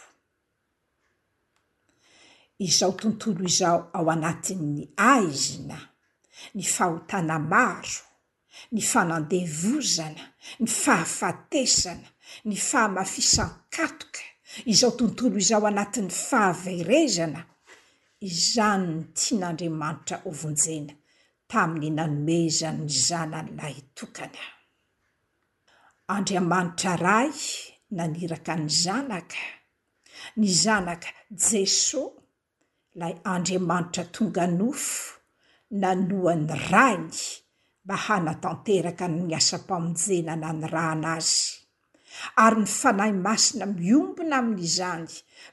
izao 2.68 2.92
tontolo 3.00 3.44
izao 3.52 3.80
ao 3.98 4.06
anatin'ny 4.16 4.84
aizina 5.14 5.80
ny 6.58 6.64
fahotana 6.76 7.38
maro 7.54 7.98
ny 8.74 8.82
fanandevozana 8.92 10.24
ny 10.62 10.68
fahafatesana 10.82 12.08
ny 12.50 12.56
fahamafisan-katoka 12.70 14.22
izaho 14.72 14.94
tontolo 15.00 15.36
izao 15.44 15.64
anatin'ny 15.72 16.12
fahaverezana 16.28 17.42
izanyny 18.28 19.04
tia 19.20 19.38
n'andriamanitra 19.40 20.18
ovonjena 20.30 20.94
tamin'ny 21.50 21.90
nanomezan'ny 22.00 22.88
zananylay 23.08 23.76
tokana 23.98 24.44
andriamanitra 26.16 26.94
ray 27.06 27.32
naniraka 27.98 28.54
ny 28.62 28.68
zanaka 28.84 29.44
ny 30.40 30.48
zanaka 30.64 31.10
jesosy 31.46 32.16
ilay 32.94 33.16
andriamanitra 33.34 34.04
tonga 34.16 34.46
nofo 34.60 34.96
nanohan'ny 35.82 36.46
rainy 36.74 37.20
mba 37.84 37.96
hanatanterakany 38.06 39.22
asam-pamonjenana 39.40 40.50
ny 40.60 40.66
raana 40.74 41.10
azy 41.20 41.46
ary 42.44 42.60
ny 42.62 42.68
fanahy 42.80 43.14
masina 43.28 43.66
miombina 43.78 44.36
amin'izany 44.42 45.10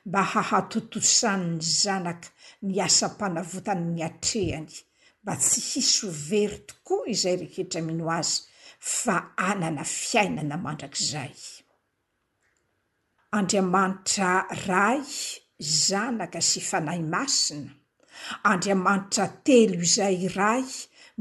mba 0.09 0.21
hahatotosan'ny 0.33 1.53
zanaka 1.83 2.29
ny 2.69 2.77
asampanavotany 2.87 3.85
ny 3.97 4.01
atrehany 4.09 4.73
mba 5.23 5.33
tsy 5.45 5.61
hiso 5.71 6.07
very 6.31 6.59
tokoa 6.69 7.03
izay 7.15 7.37
rehetra 7.43 7.81
mino 7.89 8.05
aza 8.19 8.41
fa 8.99 9.15
anana 9.51 9.83
fiainana 10.03 10.57
mandrakizay 10.65 11.35
andriamanitra 13.39 14.31
ray 14.69 14.99
zanaka 15.87 16.41
sy 16.51 16.61
fanahy 16.71 17.03
masina 17.15 17.73
andriamanitra 18.51 19.25
telo 19.47 19.77
izay 19.89 20.19
ray 20.41 20.65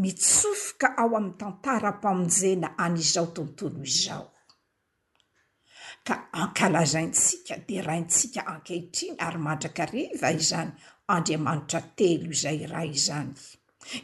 mittsofoka 0.02 0.88
ao 1.02 1.12
amin'ny 1.20 1.38
tantara 1.42 1.90
mpamonjena 1.98 2.68
an'izao 2.84 3.28
tontolo 3.36 3.80
izao 3.92 4.26
ankalazantsika 6.14 7.56
de 7.68 7.82
raintsika 7.86 8.42
ankehitriny 8.54 9.16
ary 9.28 9.40
mandrakariva 9.48 10.32
izany 10.40 10.72
andriamanitra 11.16 11.82
telo 12.00 12.30
izay 12.36 12.58
iray 12.68 12.90
izany 13.00 13.34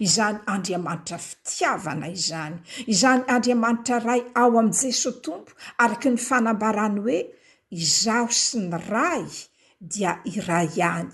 izany 0.07 0.39
andriamanitra 0.55 1.17
fitiavana 1.27 2.09
izany 2.19 2.57
izany 2.95 3.23
andriamanitra 3.35 3.99
ray 4.07 4.21
ao 4.41 4.49
amin'y 4.61 4.77
jesosy 4.81 5.13
tompo 5.27 5.51
araky 5.85 6.09
ny 6.15 6.19
fanambarany 6.27 6.99
hoe 7.05 7.19
izaho 7.85 8.27
sy 8.43 8.57
ny 8.71 8.79
ray 8.93 9.23
dia 9.93 10.13
iray 10.33 10.67
ihany 10.81 11.13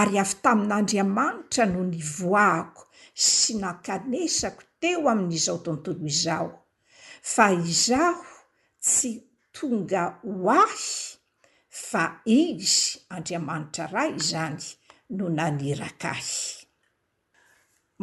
ary 0.00 0.16
avy 0.24 0.36
tamin'andriamanitra 0.44 1.64
noho 1.72 1.86
ny 1.92 2.00
voahako 2.18 2.82
sy 3.30 3.52
nankanesako 3.64 4.62
teo 4.82 5.02
amin'izao 5.14 5.58
tontolo 5.66 6.00
izao 6.12 6.48
fa 7.34 7.46
izao 7.72 8.14
tsy 8.86 9.12
tonga 9.56 10.04
ho 10.26 10.50
ahy 10.62 10.82
fa 11.88 12.04
izy 12.38 13.00
andriamanitra 13.16 13.84
ray 13.94 14.10
izany 14.22 14.60
no 15.16 15.24
naniraka 15.38 16.08
ahy 16.16 16.34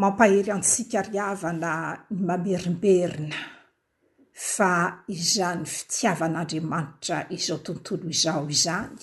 mampahery 0.01 0.49
antsika 0.57 0.99
riavana 1.09 1.71
ny 2.13 2.19
mamerimberina 2.27 3.39
fa 4.53 4.71
izany 5.17 5.63
fitiavan'andriamanitra 5.75 7.17
izao 7.37 7.59
tontolo 7.67 8.05
izao 8.15 8.43
izany 8.57 9.01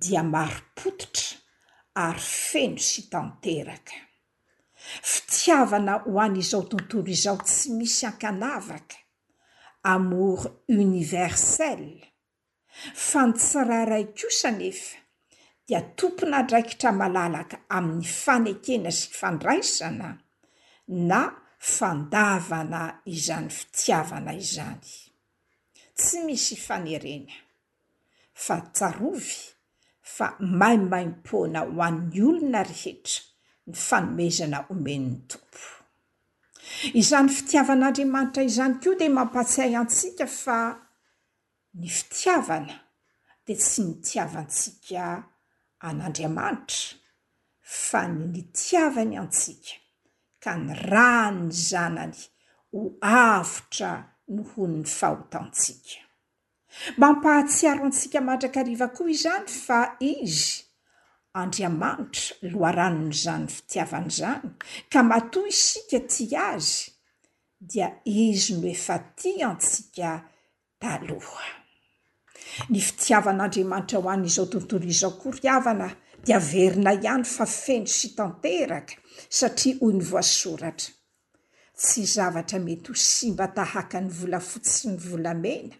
dia 0.00 0.22
maropototra 0.32 1.26
ary 2.06 2.24
feno 2.46 2.80
sy 2.88 3.00
tanteraka 3.12 3.96
fitiavana 5.12 5.92
ho 6.08 6.18
anyizao 6.26 6.62
tontolo 6.72 7.08
izao 7.18 7.38
tsy 7.48 7.66
misy 7.76 8.04
akanavaka 8.10 8.96
amor 9.86 10.40
oniversell 10.68 11.88
fanitsiraray 13.08 14.04
kosanefa 14.20 14.96
dia 15.66 15.80
tompona 15.98 16.38
ndraikitra 16.44 16.90
malalaka 17.00 17.56
amin'ny 17.76 18.06
fanekena 18.22 18.90
sy 18.98 19.06
fandraisana 19.20 20.08
na 21.08 21.20
fandavana 21.74 22.82
izany 23.14 23.48
fitiavana 23.58 24.32
izany 24.44 24.86
tsy 25.98 26.16
misy 26.26 26.56
fanerena 26.66 27.36
fa 28.44 28.56
tsarovy 28.74 29.34
fa 30.14 30.26
maimaimpoana 30.60 31.60
ho 31.68 31.76
an'ny 31.88 32.18
olona 32.30 32.60
rehetra 32.70 33.18
ny 33.68 33.74
fanomezana 33.88 34.58
omenn'ny 34.72 35.16
tompo 35.32 35.60
izany 37.00 37.28
fitiavan'andriamanitra 37.36 38.42
izany 38.50 38.74
koa 38.82 38.94
dia 39.00 39.10
mampahatsiay 39.18 39.72
antsika 39.82 40.26
fa 40.42 40.58
ny 41.80 41.88
fitiavana 41.98 42.76
di 43.46 43.54
tsy 43.62 43.80
nitiavantsika 43.88 45.04
an'andriamanitra 45.88 46.80
fa 47.88 48.00
n 48.14 48.16
nitiavany 48.34 49.12
antsika 49.22 49.72
ka 50.42 50.52
ny 50.66 50.70
ran 50.92 51.34
ny 51.46 51.50
zanany 51.70 52.18
ho 52.74 52.80
avitra 53.24 53.90
no 54.34 54.42
hony 54.50 54.74
ny 54.78 54.84
fahotantsika 54.98 55.94
mampahatsiaro 57.00 57.82
antsika 57.88 58.18
mantrakariva 58.28 58.86
koa 58.96 59.10
izany 59.16 59.46
fa 59.64 59.78
izy 60.12 60.52
andriamanitra 61.36 62.34
loaranon'izany 62.52 63.46
fitiavana 63.56 64.08
izany 64.12 64.42
ka 64.92 65.00
matoy 65.10 65.50
sika 65.64 65.98
ty 66.12 66.24
azy 66.50 66.76
dia 67.70 67.88
izy 68.26 68.52
no 68.60 68.66
efa 68.74 68.96
ty 69.18 69.30
antsika 69.50 70.08
taloha 70.82 71.48
ny 72.70 72.78
fitiavan'andriamanitra 72.88 73.98
ho 74.04 74.08
an'izao 74.14 74.46
tontolo 74.52 74.84
izao 74.94 75.12
koriavana 75.22 75.88
dia 76.24 76.38
verina 76.50 76.90
ihany 77.02 77.24
fa 77.36 77.46
feno 77.60 77.88
sy 77.98 78.08
tanteraka 78.18 78.94
satria 79.38 79.74
hoy 79.80 79.92
ny 79.98 80.02
voasoratra 80.10 80.90
tsy 81.80 82.02
zavatra 82.14 82.58
mety 82.66 82.88
ho 82.94 82.96
simba 83.10 83.46
tahaka 83.56 83.98
ny 84.04 84.08
volafotsy 84.18 84.84
ny 84.92 84.96
volamena 85.08 85.76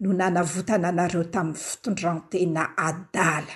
no 0.00 0.08
nanavotana 0.20 0.88
anareo 0.92 1.24
tamin'ny 1.34 1.62
fitondrantena 1.66 2.62
adala 2.88 3.54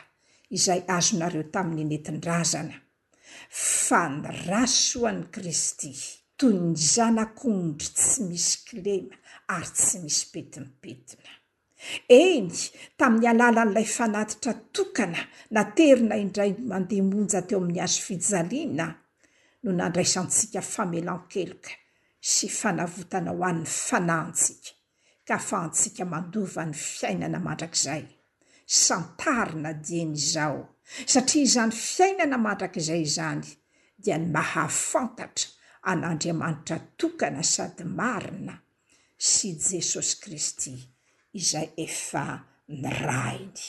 izay 0.55 0.83
azonareo 0.97 1.45
tamin'ny 1.55 1.85
netindrazana 1.91 2.77
fa 3.85 4.03
ny 4.15 4.23
rasoan'ny 4.49 5.25
kristy 5.35 5.93
toy 6.39 6.57
ny 6.65 6.75
zanak'ondry 6.95 7.89
tsy 7.99 8.21
misy 8.29 8.57
klema 8.67 9.15
ary 9.57 9.69
tsy 9.79 9.97
misy 10.05 10.25
petinipetina 10.35 11.33
eny 12.21 12.51
tamin'ny 12.99 13.29
alala 13.33 13.63
n'ilay 13.69 13.89
fanatitra 13.99 14.53
tokana 14.75 15.21
na 15.55 15.63
terina 15.77 16.17
indray 16.25 16.53
mandehamonja 16.73 17.41
teo 17.49 17.59
amin'ny 17.63 17.83
azo 17.87 18.01
fijaliana 18.09 18.87
no 19.63 19.71
nandraisantsika 19.79 20.61
famelankeloka 20.75 21.73
sy 22.33 22.45
fanavotana 22.61 23.31
ho 23.37 23.43
an'ny 23.51 23.67
fanahyntsika 23.87 24.71
ka 25.27 25.35
afa 25.43 25.57
hantsika 25.67 26.03
mandovany 26.13 26.75
fiainana 26.97 27.39
mandrakizay 27.47 28.03
santarina 28.73 29.73
dieny 29.75 30.15
izao 30.17 30.59
satria 31.13 31.43
izany 31.49 31.73
fiainana 31.77 32.39
mandrak'izay 32.45 33.01
izany 33.09 33.45
dia 34.03 34.19
ny 34.19 34.29
mahafantatra 34.37 35.49
an'andriamanitra 35.91 36.77
tokana 36.99 37.43
sady 37.55 37.85
marina 37.99 38.55
sy 39.31 39.49
jesosy 39.69 40.13
kristy 40.23 40.75
izay 41.41 41.69
efa 41.87 42.25
my 42.83 42.93
rainy 43.09 43.67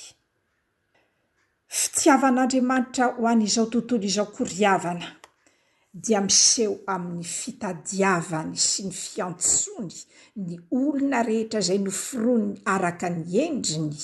fitiavaan'andriamanitra 1.79 3.05
ho 3.17 3.25
an'izao 3.33 3.65
tontolo 3.73 4.05
izao 4.11 4.27
koriavana 4.37 5.09
dia 6.03 6.21
miseho 6.29 6.73
amin'ny 6.93 7.25
fitadiavany 7.39 8.53
sy 8.69 8.81
ny 8.87 8.93
fiantsony 9.05 9.95
ny 10.45 10.55
olona 10.81 11.19
rehetra 11.29 11.59
izay 11.63 11.79
no 11.85 11.91
foroany 12.05 12.53
araka 12.75 13.07
ny 13.17 13.23
endriny 13.47 13.99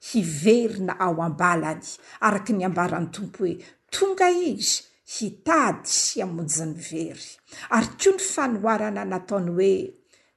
hiveryna 0.00 0.96
ao 1.00 1.22
ambalany 1.22 1.84
araky 2.20 2.52
ny 2.52 2.64
ambaran'ny 2.66 3.10
tompo 3.12 3.38
hoe 3.44 3.56
tonga 3.94 4.28
izy 4.30 4.82
hitady 5.14 5.86
sy 5.98 6.22
amonjyny 6.26 6.74
very 6.90 7.28
ary 7.76 7.86
koa 8.00 8.12
ny 8.12 8.18
fanoarana 8.32 9.02
nataony 9.12 9.48
hoe 9.56 9.72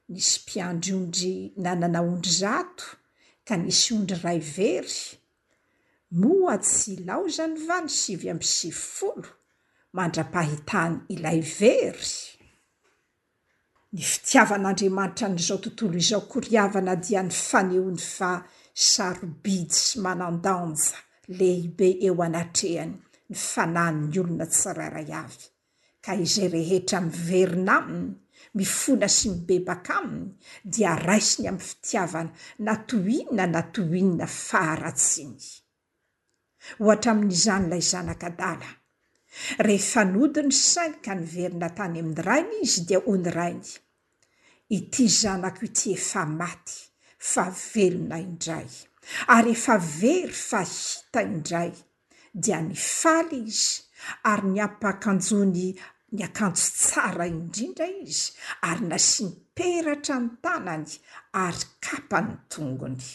nisy 0.08 0.38
mpiandry 0.44 0.92
ondry 1.00 1.32
nanana 1.64 2.00
ondry 2.10 2.32
zato 2.42 2.84
ka 3.46 3.54
nisy 3.62 3.88
ondry 3.96 4.18
ray 4.24 4.40
very 4.56 4.96
moa 6.20 6.56
tsy 6.58 6.92
ilao 6.94 7.24
zany 7.36 7.54
vany 7.68 7.88
sivy 8.00 8.30
ampysivy 8.32 8.76
folo 8.96 9.28
mandra-pahitany 9.96 10.94
ilay 11.14 11.40
very 11.58 12.10
ny 13.94 14.00
fitiavan'andriamanitra 14.10 15.26
n'izao 15.32 15.58
tontolo 15.64 15.96
izao 16.02 16.22
kori 16.32 16.52
avana 16.64 16.94
dia 17.04 17.20
ny 17.22 17.30
faneony 17.48 18.00
fa 18.16 18.30
sarobidy 18.74 19.74
sy 19.78 20.00
manandanja 20.02 20.96
lehibe 21.36 21.88
eo 22.06 22.16
anatrehany 22.26 22.92
ny 23.28 23.34
fanany'ny 23.48 24.14
olona 24.22 24.46
tsirairay 24.54 25.10
avy 25.22 25.42
ka 26.04 26.12
izay 26.24 26.48
rehetra 26.56 26.98
miverina 27.06 27.74
aminy 27.80 28.06
mifona 28.58 29.08
sy 29.16 29.26
ny 29.32 29.38
bebaka 29.48 29.92
aminy 30.02 30.28
dia 30.72 30.92
raisiny 31.06 31.48
amin'ny 31.48 31.64
fitiavana 31.68 32.30
natohinna 32.66 33.44
natohinina 33.54 34.26
faratsiny 34.48 35.40
ohatra 36.82 37.10
amin'izany 37.14 37.64
ilay 37.66 37.84
zanakadala 37.92 38.70
rehefa 39.66 40.02
nodiny 40.12 40.52
sainy 40.70 40.96
ka 41.04 41.12
nyverina 41.20 41.68
tany 41.78 41.96
amin'nyrainy 42.02 42.54
izy 42.64 42.80
dia 42.88 43.00
hoy 43.06 43.18
ny 43.24 43.30
rainy 43.38 43.68
ity 44.76 45.02
zanako 45.20 45.60
ity 45.68 45.86
efa 45.96 46.22
maty 46.40 46.80
fa 47.30 47.44
velona 47.54 48.16
indray 48.18 48.68
ary 49.34 49.52
efa 49.56 49.74
very 50.02 50.32
fa 50.48 50.60
hita 50.70 51.20
indray 51.34 51.70
dia 52.44 52.58
ny 52.68 52.74
faly 52.94 53.38
izy 53.50 53.68
ary 54.30 54.50
ny 54.54 54.60
ampakanjony 54.66 55.66
ny 56.14 56.20
akanjo 56.28 56.66
tsara 56.82 57.24
indrindra 57.32 57.86
izy 58.04 58.26
ary 58.70 58.84
nasimperatra 58.90 60.16
ny 60.24 60.30
tanany 60.46 60.88
ary 61.44 61.64
kapany 61.86 62.32
tongony 62.56 63.08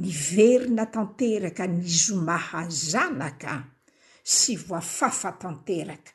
ny 0.00 0.08
verona 0.28 0.84
tanteraka 0.94 1.64
ny 1.74 1.82
zomaha 2.02 2.60
zanaka 2.90 3.54
sy 4.38 4.52
voafafa 4.66 5.30
tanteraka 5.42 6.12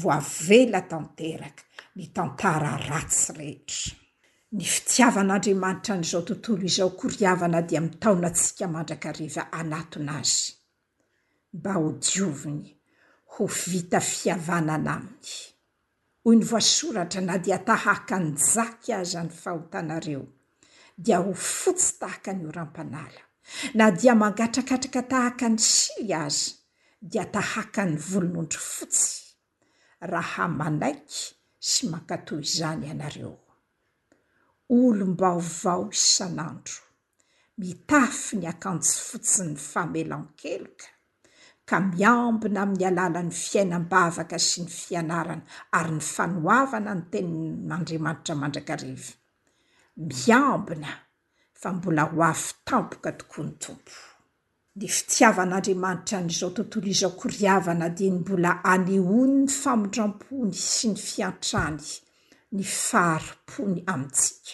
voavela 0.00 0.80
tanteraka 0.92 1.62
ny 1.96 2.04
tantara 2.16 2.72
ratsy 2.90 3.32
rehetra 3.38 4.04
ny 4.56 4.64
fitiavan'andriamanitra 4.64 5.94
an'izao 5.98 6.22
tontolo 6.28 6.64
izao 6.68 6.90
koriavana 7.00 7.60
dia 7.68 7.80
mitaonantsika 7.84 8.66
mandrakareva 8.74 9.42
anatona 9.58 10.12
azy 10.20 10.44
mba 11.56 11.72
ho 11.80 11.88
dioviny 12.06 12.62
ho 13.32 13.44
vita 13.70 14.00
fiavanana 14.10 14.94
aminy 14.98 15.34
hoy 16.24 16.36
ny 16.36 16.44
voasoratra 16.50 17.20
na 17.24 17.36
dia 17.44 17.58
tahaka 17.66 18.16
ny 18.24 18.30
jaky 18.54 18.92
aza 19.00 19.22
ny 19.26 19.32
fahotanareo 19.40 20.22
dia 21.04 21.18
ho 21.26 21.32
fotsy 21.48 21.90
tahaka 22.00 22.32
ny 22.32 22.46
oram-panala 22.50 23.22
na 23.74 23.86
dia 23.98 24.14
mangatrakatraka 24.20 25.02
tahaka 25.12 25.48
ny 25.48 25.58
siy 25.72 26.12
aza 26.24 26.52
dia 27.10 27.24
tahaka 27.34 27.84
ny 27.90 27.96
volonondro 28.08 28.60
fotsy 28.76 29.10
raha 30.12 30.48
manaiky 30.58 31.20
sy 31.70 31.82
mankatoy 31.92 32.40
izany 32.48 32.86
ianareo 32.88 33.32
olom-baovao 34.76 35.80
isan'andro 36.00 36.80
mitafy 37.60 38.34
ny 38.40 38.46
akanjy 38.52 38.90
fotsiny 39.08 39.50
ny 39.52 39.56
famelankeloka 39.70 40.86
ka 41.68 41.76
miambina 41.88 42.60
amin'ny 42.64 42.84
alalany 42.90 43.30
fiainam-bavaka 43.44 44.38
sy 44.48 44.58
ny 44.64 44.68
fianarana 44.82 45.44
ary 45.78 45.92
ny 45.98 46.04
fanoavana 46.14 46.92
no 46.98 47.04
tenin'andriamanitra 47.12 48.34
mandrakariva 48.40 49.10
miambina 50.10 50.90
fa 51.60 51.68
mbola 51.76 52.02
ho 52.10 52.18
afy 52.32 52.50
tampoka 52.68 53.10
tokoa 53.20 53.44
ny 53.46 53.54
tompo 53.64 53.96
ny 54.78 54.86
fitiavan'andriamanitra 54.96 56.18
n'izao 56.24 56.50
tontolo 56.56 56.86
izao 56.94 57.12
koriavana 57.20 57.86
dia 57.96 58.10
ny 58.12 58.18
mbola 58.22 58.50
anehony 58.74 59.32
ny 59.42 59.48
famindram-pony 59.62 60.52
sy 60.72 60.86
ny 60.92 60.96
fiantrany 61.08 61.84
ny 62.52 62.64
fahari-pony 62.64 63.80
amintsika 63.92 64.52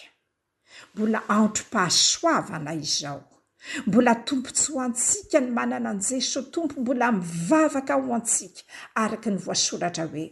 mbola 0.93 1.19
antro-pahasoavana 1.39 2.71
izao 2.85 3.21
mbola 3.87 4.13
tompo 4.27 4.49
tsy 4.57 4.65
ho 4.73 4.79
antsika 4.87 5.37
ny 5.43 5.49
manana 5.57 5.89
an' 5.95 6.01
jesos 6.07 6.45
tompo 6.53 6.75
mbola 6.81 7.07
mivavaka 7.17 7.93
ho 8.01 8.07
antsika 8.19 8.61
araky 9.03 9.29
ny 9.33 9.39
voasoratra 9.45 10.05
hoe 10.11 10.25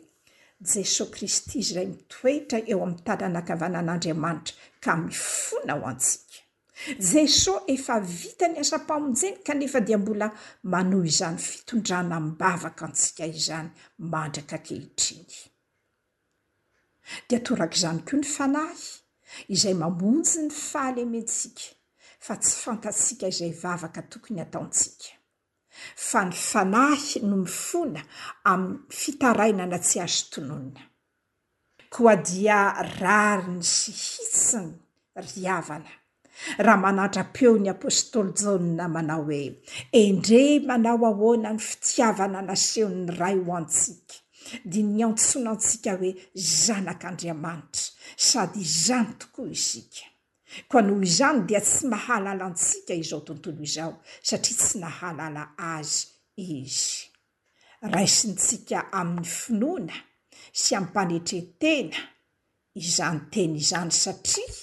jesosy 0.72 1.06
kristy 1.14 1.54
izyzay 1.62 1.88
mitoetra 1.96 2.58
eo 2.72 2.80
amin'ny 2.86 3.04
talanakavana 3.08 3.78
an'andriamanitra 3.82 4.54
ka 4.84 4.92
mifona 5.06 5.74
ho 5.80 5.84
antsika 5.92 6.36
jesosy 7.12 7.66
efa 7.74 7.96
vita 8.20 8.46
ny 8.52 8.56
asa-pamonjeny 8.64 9.38
kanefa 9.48 9.80
dia 9.88 9.98
mbola 10.04 10.28
mano 10.74 10.98
izany 11.12 11.40
fitondrana 11.50 12.18
mibavaka 12.26 12.82
antsika 12.90 13.24
izany 13.38 13.70
mandraka 14.12 14.56
nkehitriy 14.62 15.28
dea 17.30 17.40
torak' 17.46 17.76
izany 17.78 18.00
koa 18.08 18.20
ny 18.22 18.26
fanahy 18.36 18.84
izay 19.54 19.76
mamonjy 19.82 20.38
ny 20.44 20.52
fahlementsika 20.68 21.64
fa 22.26 22.34
tsy 22.42 22.54
fantasiaka 22.66 23.26
izay 23.34 23.54
vavaka 23.62 24.02
tokony 24.12 24.38
hataontsika 24.44 25.08
fa 26.08 26.20
ny 26.28 26.34
fanahy 26.50 27.18
no 27.30 27.36
mifoana 27.46 28.02
amin'ny 28.52 28.82
fitarainana 29.00 29.78
tsy 29.86 29.98
azo 30.06 30.24
tononina 30.34 30.84
koa 31.94 32.14
dia 32.28 32.60
rariny 33.00 33.64
sy 33.76 33.92
hisiny 34.06 34.72
ryavana 35.26 35.92
raha 36.66 36.80
manatra-peo 36.84 37.54
ny 37.64 37.70
apôstôly 37.76 38.32
jana 38.42 38.86
manao 38.96 39.24
hoe 39.28 39.44
endre 40.04 40.42
manao 40.70 41.02
ahoana 41.12 41.50
ny 41.56 41.62
fitiavana 41.68 42.40
naseho'ny 42.48 43.02
ray 43.20 43.38
ho 43.46 43.52
antsika 43.62 44.16
di 44.64 44.82
ny 44.90 45.02
antsona 45.08 45.50
antsika 45.56 45.92
hoe 46.00 46.12
zanak'andriamanitra 46.64 47.84
sady 48.28 48.60
izany 48.68 49.12
tokoa 49.22 49.50
isika 49.58 50.06
koa 50.70 50.82
noho 50.88 51.04
izany 51.10 51.40
dia 51.48 51.62
tsy 51.68 51.82
mahalala 51.94 52.44
antsika 52.50 52.94
izao 53.04 53.22
tontolo 53.28 53.62
izao 53.70 53.94
satria 54.28 54.58
tsy 54.62 54.74
nahalala 54.84 55.44
azy 55.74 55.98
izy 56.48 56.92
raisi 57.94 58.26
ntsika 58.34 58.78
amin'ny 59.00 59.28
finoana 59.40 59.96
sy 60.62 60.72
ampanetrehntena 60.80 62.00
izany 62.84 63.20
tena 63.32 63.56
izany 63.64 63.92
satria 64.04 64.54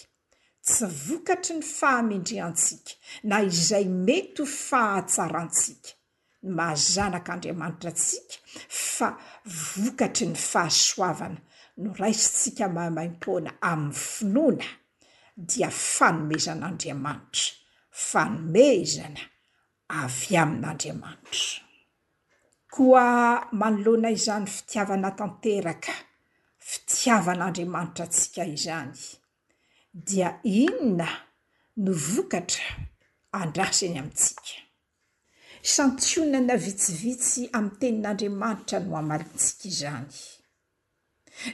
tsy 0.67 0.85
vokatry 1.07 1.53
ny 1.59 1.65
fahamendriantsika 1.79 2.93
na 3.31 3.37
izay 3.53 3.87
mety 4.07 4.39
ho 4.43 4.47
fahatsara 4.69 5.41
ntsika 5.49 5.91
mahazanak'andriamanitra 6.49 7.91
atsika 7.93 8.35
fa 8.97 9.09
vokatry 9.77 10.27
ny 10.33 10.37
fahasoavana 10.51 11.41
no 11.83 11.89
raisytsika 12.01 12.65
mahamaim-poana 12.77 13.51
amin'ny 13.73 13.99
finoana 14.05 14.69
dia 15.51 15.71
fanomezan'andriamanitra 15.95 17.47
fanomezana 18.09 19.23
avy 20.03 20.33
amin'andriamanitra 20.43 21.47
koa 22.75 23.05
manoloana 23.61 24.11
izany 24.17 24.47
fitiavana 24.55 25.11
tanteraka 25.19 25.93
fitiavan'andriamanitra 26.71 28.03
atsika 28.09 28.43
izany 28.57 28.97
dia 30.07 30.29
inona 30.63 31.09
no 31.85 31.93
vokatra 32.13 32.65
andrasiny 33.43 33.97
amintsika 34.03 34.49
santionana 35.63 36.57
vitsivitsy 36.57 37.43
ami'ny 37.57 37.73
tenin'andriamanitra 37.81 38.79
no 38.87 38.93
amalintsika 39.01 39.65
izany 39.73 40.15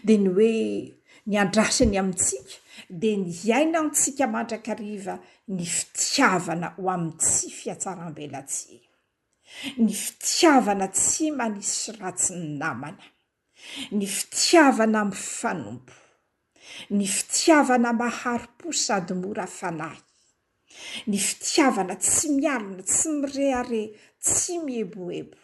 dia 0.06 0.18
ny 0.24 0.30
hoe 0.38 0.94
ny 1.28 1.34
andrasany 1.42 1.96
amintsika 2.02 2.50
di 3.02 3.10
ny 3.22 3.26
iaina 3.48 3.80
notsika 3.84 4.24
mandrakariva 4.34 5.14
ny 5.56 5.64
fitiavana 5.76 6.68
ho 6.76 6.90
amin'ny 6.94 7.16
tsy 7.22 7.48
fiatsarambelatsi 7.60 8.74
ny 9.84 9.92
fitiavana 10.04 10.86
tsy 10.98 11.24
manisy 11.38 11.90
ratsy 12.02 12.34
ny 12.40 12.48
namana 12.62 13.04
ny 13.98 14.06
fitiavana 14.18 14.98
ami'ny 15.04 15.22
fanompo 15.38 15.94
ny 16.96 17.06
fitiavana 17.16 17.90
mahari-po 18.00 18.68
sadymorafanahiy 18.86 20.05
ny 21.10 21.18
fitiavana 21.26 21.94
tsy 22.04 22.26
mialina 22.36 22.82
tsy 22.90 23.08
mirehare 23.20 23.82
tsy 24.24 24.54
miheboebo 24.64 25.36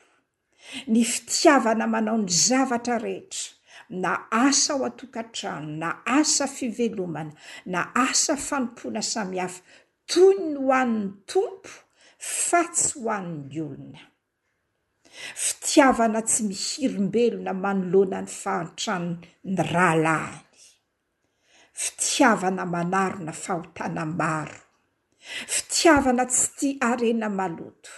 ny 0.93 1.01
fitiavana 1.15 1.85
manao 1.95 2.19
ny 2.23 2.29
zavatra 2.47 2.97
rehetra 3.05 3.51
na 4.03 4.13
asa 4.47 4.73
o 4.81 4.87
atokantrano 4.91 5.71
na 5.83 5.91
asa 6.19 6.45
fivelomana 6.57 7.33
na 7.73 7.81
asa 8.07 8.33
fanompoana 8.47 9.03
samihafa 9.13 9.61
toy 10.11 10.37
ny 10.39 10.55
ho 10.61 10.69
an'ny 10.81 11.03
tompo 11.31 11.73
fa 12.45 12.61
tsy 12.75 12.91
ho 13.03 13.09
an'ny 13.19 13.57
olona 13.67 14.03
fitiavana 15.45 16.21
tsy 16.31 16.41
mihirombelona 16.51 17.53
manoloana 17.65 18.19
ny 18.25 18.31
fahatrano 18.43 19.11
ny 19.55 19.61
rahalahany 19.73 20.49
fitiavana 21.83 22.65
manarona 22.75 23.33
fahotana 23.45 24.05
maro 24.21 24.61
fitiavana 25.23 26.25
tsy 26.31 26.47
ti 26.59 26.69
arena 26.91 27.29
maloto 27.41 27.91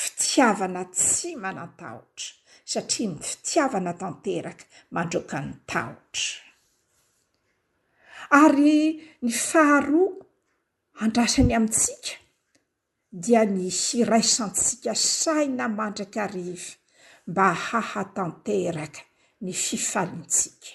fitiavana 0.00 0.82
tsy 0.96 1.30
manatahotra 1.42 2.28
satria 2.72 3.08
ny 3.12 3.18
fitiavana 3.28 3.92
tanteraka 4.00 4.64
mandroka 4.94 5.38
ny 5.46 5.52
tahotra 5.70 6.40
ary 8.42 8.78
ny 9.26 9.32
faharoa 9.48 10.10
andrasany 11.04 11.52
amintsika 11.58 12.12
dia 13.22 13.42
ny 13.54 13.62
hiraisantsika 13.82 14.92
saina 15.20 15.64
mandraka 15.78 16.22
riva 16.34 16.72
mba 17.30 17.46
hahatanteraka 17.66 19.00
ny 19.44 19.52
fifalintsika 19.64 20.70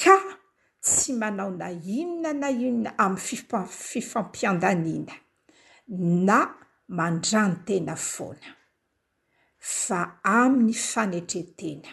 ka 0.00 0.14
tsy 0.84 1.12
manao 1.12 1.50
na 1.50 1.68
inona 1.72 2.30
na 2.40 2.48
inona 2.50 2.90
amin'ny 2.98 3.20
fi- 3.26 3.76
fifampiandaniana 3.90 5.14
na 6.28 6.38
mandrany 6.98 7.56
tena 7.66 7.94
foana 8.10 8.50
fa 9.84 10.00
amin'ny 10.40 10.74
fanetretena 10.90 11.92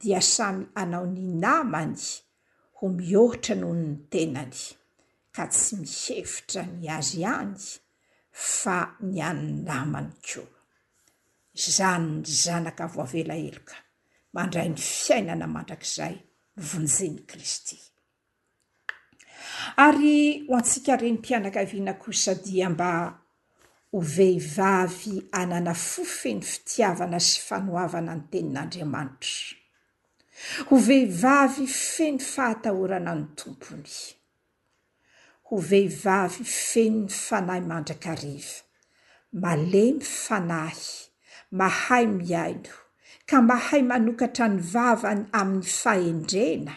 dia 0.00 0.20
samy 0.34 0.62
anao 0.80 1.06
ny 1.14 1.22
namany 1.44 2.02
ho 2.76 2.84
mihohatra 2.96 3.54
nohono 3.60 3.84
ny 3.92 3.96
tenany 4.12 4.60
ka 5.34 5.42
tsy 5.52 5.72
mihefitra 5.82 6.62
ny 6.78 6.86
azy 6.96 7.20
any 7.38 7.58
fa 8.58 8.76
ny 9.10 9.18
any 9.30 9.46
namany 9.68 10.12
ko 10.28 10.42
zany 11.76 12.08
ny 12.20 12.26
zanaka 12.42 12.84
voavelaeloka 12.94 13.76
mandray 14.34 14.68
ny 14.72 14.80
fiainana 15.00 15.46
mandrakizay 15.54 16.14
vonjeny 16.68 17.20
kristy 17.30 17.80
ary 19.86 20.44
ho 20.48 20.54
antsika 20.58 20.96
reny 20.96 21.12
mpianakaviana 21.18 21.92
kosa 22.02 22.32
dia 22.44 22.68
mba 22.70 22.90
ho 23.92 24.00
vehivavy 24.14 25.14
anana 25.38 25.72
fofeny 25.88 26.40
fitiavana 26.50 27.18
sy 27.28 27.36
fanoavana 27.46 28.12
ny 28.16 28.24
tenin'andriamanitra 28.30 29.56
ho 30.68 30.74
vehivavy 30.88 31.66
feny 31.86 32.18
fahatahorana 32.32 33.12
ny 33.20 33.24
tompony 33.40 33.94
ho 35.48 35.54
vehivavy 35.70 36.44
feno 36.70 37.00
ny 37.06 37.10
fanahy 37.24 37.62
mandrakariva 37.70 38.54
malemy 39.44 40.04
fanahy 40.24 40.88
mahay 41.60 42.04
miailo 42.18 42.74
ka 43.28 43.36
mahay 43.50 43.82
manokatra 43.90 44.46
ny 44.54 44.58
vavany 44.72 45.22
amin'ny 45.40 45.68
fahendrena 45.80 46.74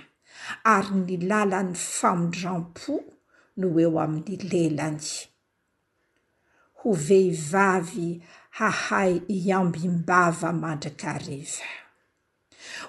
ary 0.75 0.95
ny 1.07 1.15
lalan'ny 1.29 1.71
famondram-po 1.97 2.93
no 3.59 3.67
eo 3.83 3.93
amin'ny 4.03 4.35
lelany 4.51 5.07
ho 6.79 6.89
vehivavy 7.07 8.09
hahay 8.59 9.13
ambimbava 9.59 10.49
mandrakaariva 10.63 11.67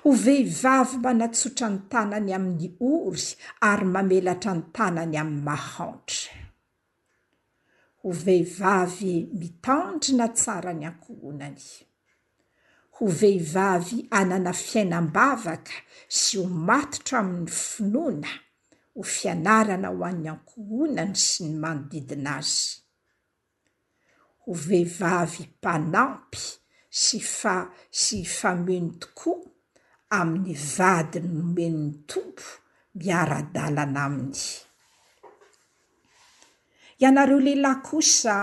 ho 0.03 0.11
vehivavy 0.25 0.97
manatsotra 1.05 1.67
ny 1.75 1.81
tanany 1.93 2.31
amin'ny 2.39 2.69
ory 2.93 3.25
ary 3.71 3.87
mamelatra 3.95 4.53
ny 4.57 4.63
tanany 4.77 5.15
amin'ny 5.23 5.45
mahantra 5.49 6.33
ho 8.01 8.09
vehivavy 8.27 9.15
mitandry 9.39 10.13
na 10.19 10.27
tsara 10.39 10.73
ny 10.79 10.85
ankohonany 10.91 11.65
ho 12.95 13.07
vehivavy 13.21 13.97
anana 14.19 14.53
fiainambavaka 14.65 15.73
sy 16.21 16.37
ho 16.41 16.45
matotra 16.69 17.17
amin'ny 17.25 17.51
finoana 17.63 18.33
ho 18.95 19.01
fianarana 19.15 19.89
ho 19.97 20.03
an'ny 20.11 20.29
ankohonana 20.33 21.15
sy 21.27 21.43
ny 21.49 21.55
manodidina 21.65 22.33
azy 22.43 22.69
ho 24.45 24.51
vehivavy 24.67 25.45
mpanampy 25.55 26.45
sy 27.05 27.19
fa 27.37 27.57
sy 28.03 28.19
fameno 28.37 28.93
tokoa 29.03 30.19
amin'ny 30.21 30.55
vadiny 30.77 31.31
nomenon'ny 31.39 31.97
tompo 32.13 32.47
miara-dalana 32.99 34.01
aminy 34.09 34.43
ianareo 37.03 37.39
lehilahy 37.47 37.81
kosa 37.89 38.35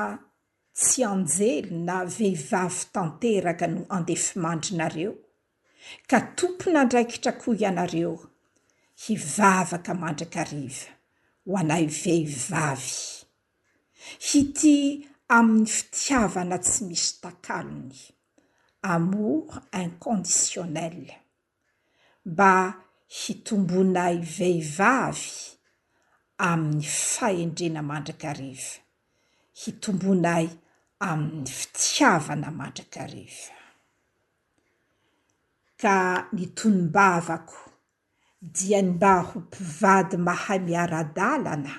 tsy 0.82 1.04
anjely 1.06 1.62
na 1.70 1.96
vehivavy 2.06 2.86
tanteraka 2.94 3.68
no 3.68 3.82
andefimandrinareo 3.96 5.14
ka 6.10 6.18
tompona 6.38 6.84
ndraikitra 6.84 7.32
koa 7.42 7.56
ianareo 7.62 8.16
hivavaka 9.04 9.94
mandrakariva 10.02 10.90
ho 11.46 11.58
anay 11.62 11.86
vehivavy 12.04 12.98
hity 14.30 14.76
amin'ny 15.38 15.68
fitiavana 15.76 16.58
tsy 16.66 16.82
misy 16.88 17.10
takaliny 17.24 17.96
amour 18.94 19.46
inconditionnel 19.82 20.98
mba 22.32 22.52
hitombonay 23.22 24.16
vehivavy 24.38 25.30
amin'ny 26.52 26.84
fahendrena 27.12 27.82
mandrakariva 27.90 28.74
hitombonay 29.62 30.48
amin'ny 31.10 31.50
fitiavana 31.58 32.50
mandrikariva 32.58 33.56
ka 35.82 35.98
nitonombavako 36.36 37.60
dia 38.56 38.80
ny 38.86 38.90
mba 38.96 39.14
ho 39.28 39.36
mpivady 39.48 40.18
mahay 40.28 40.60
miara-dalana 40.68 41.74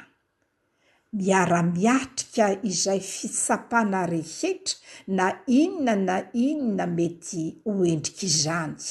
miara-miatrika 1.16 2.46
izay 2.70 3.00
fitsapana 3.14 4.00
rehetra 4.12 4.76
na 5.16 5.26
inona 5.61 5.94
na 6.08 6.16
inona 6.48 6.85
mety 6.96 7.42
hoendrik' 7.74 8.22
izany 8.28 8.82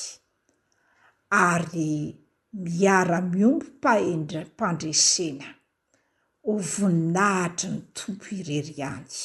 ary 1.50 1.90
miara-miombo 2.64 3.66
mpahend- 3.72 4.46
mpandresena 4.50 5.48
hovoninahitry 6.46 7.70
ny 7.74 7.80
tompo 7.98 8.26
irery 8.40 8.76
any 8.94 9.16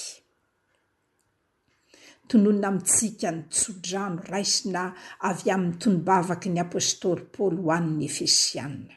tononina 2.29 2.69
amintsika 2.75 3.31
ny 3.33 3.43
tsodrano 3.53 4.23
raisina 4.33 4.83
avy 5.29 5.49
amin'ny 5.55 5.77
tonombavaky 5.81 6.49
ny 6.55 6.59
apôstoly 6.65 7.23
paoly 7.35 7.61
ho 7.65 7.71
an'ny 7.77 8.05
efesianna 8.11 8.95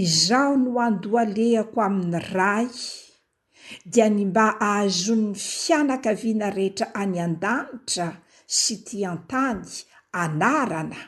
izao 0.00 0.52
no 0.62 0.70
andoalehako 0.86 1.78
amin'ny 1.88 2.20
ray 2.36 2.68
dia 3.92 4.06
ny 4.14 4.22
mba 4.30 4.44
ahazon'ny 4.68 5.34
fianakaviana 5.50 6.48
rehetra 6.58 6.86
any 7.02 7.18
an-danitra 7.26 8.06
sy 8.60 8.74
ti 8.88 8.98
an-tany 9.12 9.68
anarana 10.22 11.00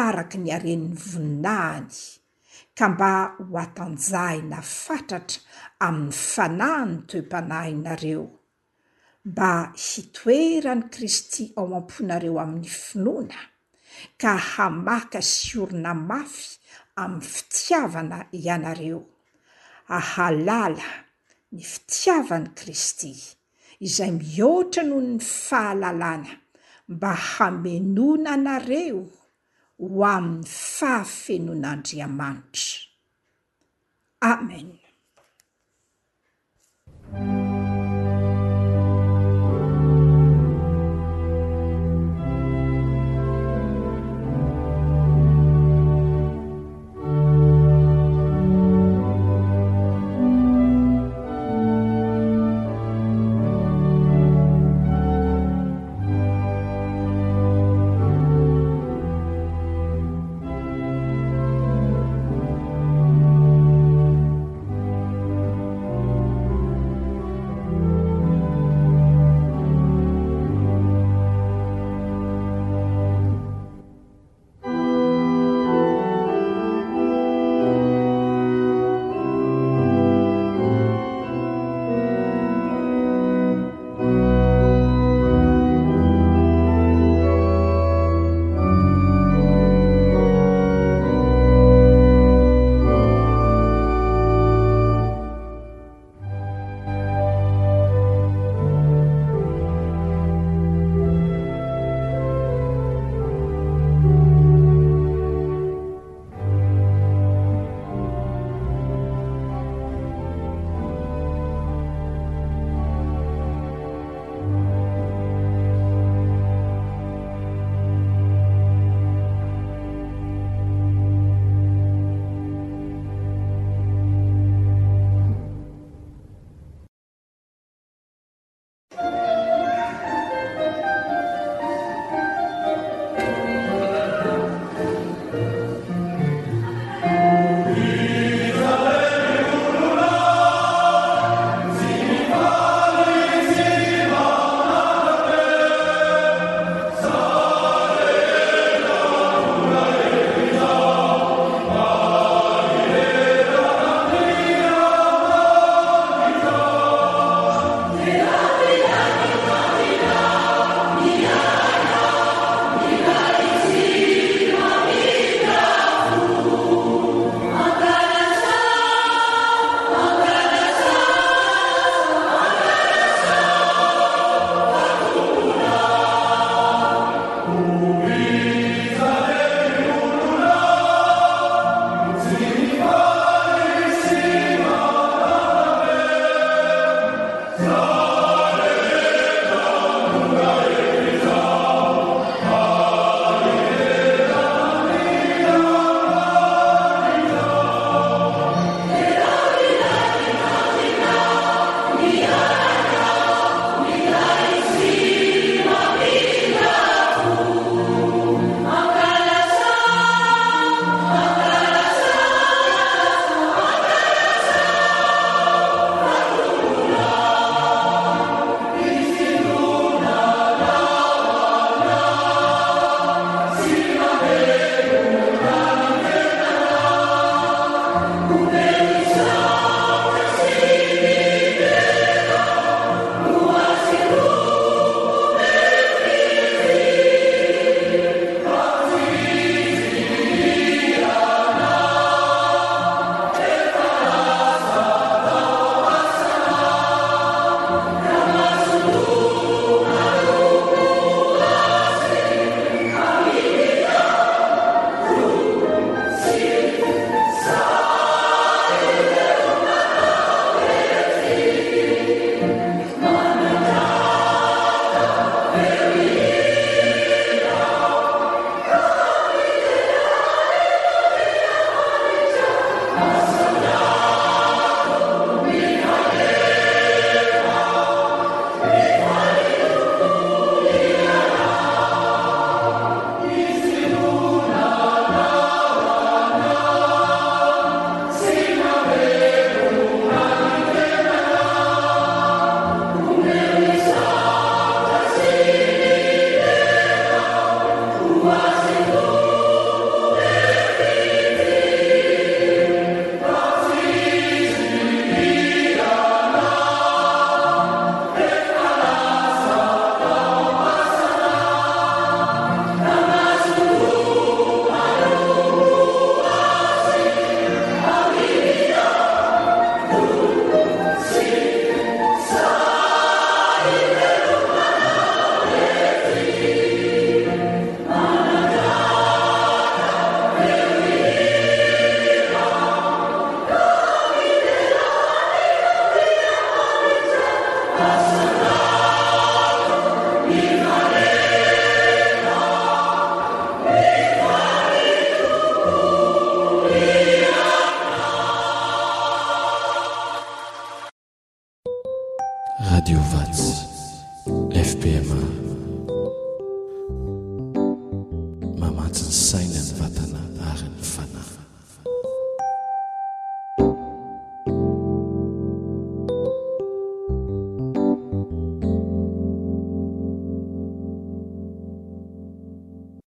araka 0.00 0.36
ny 0.44 0.50
aren'ny 0.58 0.88
voninahany 1.10 1.96
ka 2.76 2.84
mba 2.92 3.10
ho 3.44 3.56
atanjahina 3.64 4.58
fatratra 4.82 5.40
amin'ny 5.88 6.12
fanaha 6.32 6.82
ny 6.90 6.96
toem-panah 7.08 7.66
inareo 7.76 8.24
mba 9.24 9.72
hitoerani 9.76 10.82
kristy 10.92 11.52
ao 11.58 11.66
am-ponareo 11.78 12.40
amin'ny 12.42 12.70
finoana 12.84 13.38
ka 14.20 14.32
hamaka 14.50 15.20
syorina 15.22 15.92
mafy 16.08 16.46
amin'ny 17.02 17.26
fitiavana 17.32 18.18
ianareo 18.40 19.00
ahalala 19.98 20.86
ny 21.54 21.60
fitiavan'ni 21.72 22.50
kristy 22.60 23.12
izay 23.86 24.12
mihoatra 24.18 24.82
noho 24.88 25.02
ny 25.08 25.16
fahalalana 25.46 26.32
mba 26.92 27.10
hamenona 27.30 28.30
anareo 28.38 29.02
ho 29.80 29.88
amin'ny 30.16 30.46
fahafenoanaandriamanitra 30.76 32.72
amen 34.32 34.68